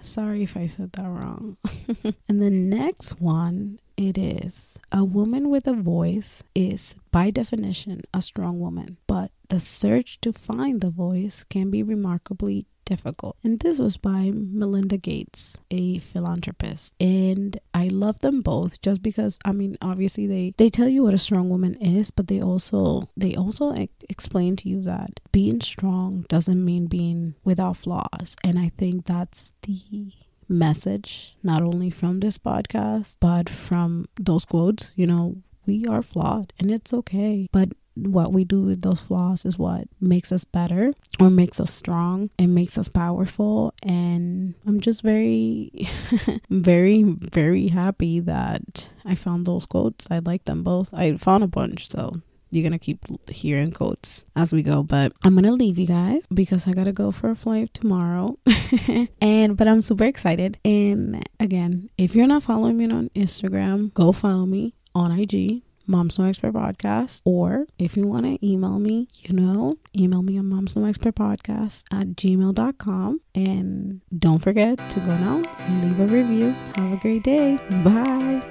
sorry 0.00 0.42
if 0.42 0.56
I 0.56 0.66
said 0.66 0.92
that 0.92 1.08
wrong. 1.08 1.56
and 2.28 2.42
the 2.42 2.50
next 2.50 3.20
one 3.20 3.78
it 3.96 4.16
is 4.16 4.78
a 4.90 5.04
woman 5.04 5.50
with 5.50 5.66
a 5.66 5.74
voice 5.74 6.42
is 6.54 6.94
by 7.10 7.30
definition 7.30 8.02
a 8.14 8.22
strong 8.22 8.58
woman, 8.58 8.96
but 9.06 9.30
the 9.48 9.60
search 9.60 10.20
to 10.22 10.32
find 10.32 10.80
the 10.80 10.90
voice 10.90 11.44
can 11.44 11.70
be 11.70 11.82
remarkably 11.82 12.66
difficult. 12.90 13.36
And 13.44 13.60
this 13.60 13.78
was 13.78 13.96
by 13.96 14.32
Melinda 14.34 14.96
Gates, 14.96 15.56
a 15.70 16.00
philanthropist. 16.00 16.92
And 17.00 17.58
I 17.72 17.86
love 17.86 18.18
them 18.20 18.42
both 18.42 18.82
just 18.82 19.00
because 19.00 19.38
I 19.44 19.52
mean 19.52 19.78
obviously 19.80 20.26
they 20.26 20.54
they 20.56 20.68
tell 20.68 20.88
you 20.88 21.04
what 21.04 21.14
a 21.14 21.18
strong 21.18 21.48
woman 21.48 21.74
is, 21.76 22.10
but 22.10 22.26
they 22.26 22.42
also 22.42 23.08
they 23.16 23.36
also 23.36 23.72
explain 24.08 24.56
to 24.56 24.68
you 24.68 24.82
that 24.82 25.20
being 25.30 25.60
strong 25.60 26.26
doesn't 26.28 26.64
mean 26.64 26.86
being 26.86 27.34
without 27.44 27.76
flaws. 27.76 28.34
And 28.42 28.58
I 28.58 28.70
think 28.76 29.06
that's 29.06 29.52
the 29.62 30.12
message 30.48 31.36
not 31.44 31.62
only 31.62 31.90
from 31.90 32.18
this 32.18 32.36
podcast 32.36 33.16
but 33.20 33.48
from 33.48 34.08
those 34.18 34.44
quotes, 34.44 34.92
you 34.96 35.06
know, 35.06 35.36
we 35.64 35.86
are 35.86 36.02
flawed 36.02 36.52
and 36.58 36.72
it's 36.72 36.92
okay. 36.92 37.48
But 37.52 37.68
what 37.94 38.32
we 38.32 38.44
do 38.44 38.62
with 38.62 38.82
those 38.82 39.00
flaws 39.00 39.44
is 39.44 39.58
what 39.58 39.84
makes 40.00 40.32
us 40.32 40.44
better 40.44 40.92
or 41.18 41.30
makes 41.30 41.60
us 41.60 41.72
strong 41.72 42.30
and 42.38 42.54
makes 42.54 42.78
us 42.78 42.88
powerful. 42.88 43.74
And 43.82 44.54
i'm 44.66 44.80
just 44.80 45.02
very 45.02 45.70
very 46.50 47.02
very 47.02 47.68
happy 47.68 48.20
that 48.20 48.88
i 49.04 49.14
found 49.14 49.46
those 49.46 49.66
quotes. 49.66 50.06
I 50.10 50.20
like 50.20 50.44
them 50.44 50.62
both. 50.62 50.90
I 50.92 51.16
found 51.16 51.44
a 51.44 51.48
bunch 51.48 51.90
so 51.90 52.12
you're 52.52 52.64
gonna 52.64 52.78
keep 52.80 53.04
hearing 53.30 53.70
quotes 53.70 54.24
as 54.34 54.52
we 54.52 54.62
go. 54.62 54.82
But 54.82 55.12
i'm 55.22 55.34
gonna 55.34 55.52
leave 55.52 55.78
you 55.78 55.86
guys 55.86 56.22
because 56.32 56.66
i 56.66 56.72
gotta 56.72 56.92
go 56.92 57.10
for 57.12 57.30
a 57.30 57.36
flight 57.36 57.72
tomorrow. 57.74 58.38
And 59.20 59.56
but 59.56 59.68
i'm 59.68 59.82
super 59.82 60.04
excited. 60.04 60.58
And 60.64 61.22
again 61.38 61.90
if 61.98 62.14
you're 62.14 62.26
not 62.26 62.42
following 62.42 62.76
me 62.76 62.90
on 62.90 63.10
instagram 63.14 63.92
go 63.94 64.12
follow 64.12 64.46
me 64.46 64.74
on 64.94 65.18
ig 65.18 65.62
Moms 65.90 66.18
No 66.18 66.24
Expert 66.26 66.54
Podcast. 66.54 67.20
Or 67.24 67.66
if 67.78 67.96
you 67.96 68.06
want 68.06 68.24
to 68.26 68.46
email 68.46 68.78
me, 68.78 69.08
you 69.16 69.34
know, 69.34 69.76
email 69.96 70.22
me 70.22 70.38
on 70.38 70.48
Moms 70.48 70.76
No 70.76 70.84
Expert 70.86 71.16
Podcast 71.16 71.84
at 71.90 72.08
gmail.com. 72.16 73.20
And 73.34 74.00
don't 74.16 74.38
forget 74.38 74.78
to 74.90 75.00
go 75.00 75.18
now 75.18 75.42
and 75.58 75.84
leave 75.84 76.00
a 76.00 76.06
review. 76.06 76.50
Have 76.76 76.92
a 76.92 76.96
great 76.96 77.24
day. 77.24 77.56
Bye. 77.84 78.42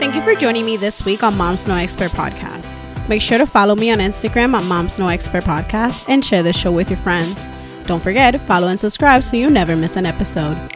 Thank 0.00 0.14
you 0.16 0.22
for 0.22 0.34
joining 0.34 0.66
me 0.66 0.76
this 0.76 1.04
week 1.04 1.22
on 1.22 1.36
Moms 1.36 1.66
No 1.68 1.76
Expert 1.76 2.10
Podcast. 2.10 2.68
Make 3.08 3.22
sure 3.22 3.38
to 3.38 3.46
follow 3.46 3.74
me 3.74 3.90
on 3.90 3.98
Instagram 3.98 4.54
at 4.54 4.64
Moms 4.64 4.98
No 4.98 5.08
Expert 5.08 5.44
Podcast 5.44 6.04
and 6.08 6.24
share 6.24 6.42
this 6.42 6.56
show 6.58 6.72
with 6.72 6.90
your 6.90 6.98
friends. 6.98 7.46
Don't 7.86 8.02
forget, 8.02 8.32
to 8.32 8.38
follow 8.38 8.68
and 8.68 8.78
subscribe 8.78 9.22
so 9.24 9.36
you 9.36 9.50
never 9.50 9.74
miss 9.76 9.96
an 9.96 10.06
episode. 10.06 10.72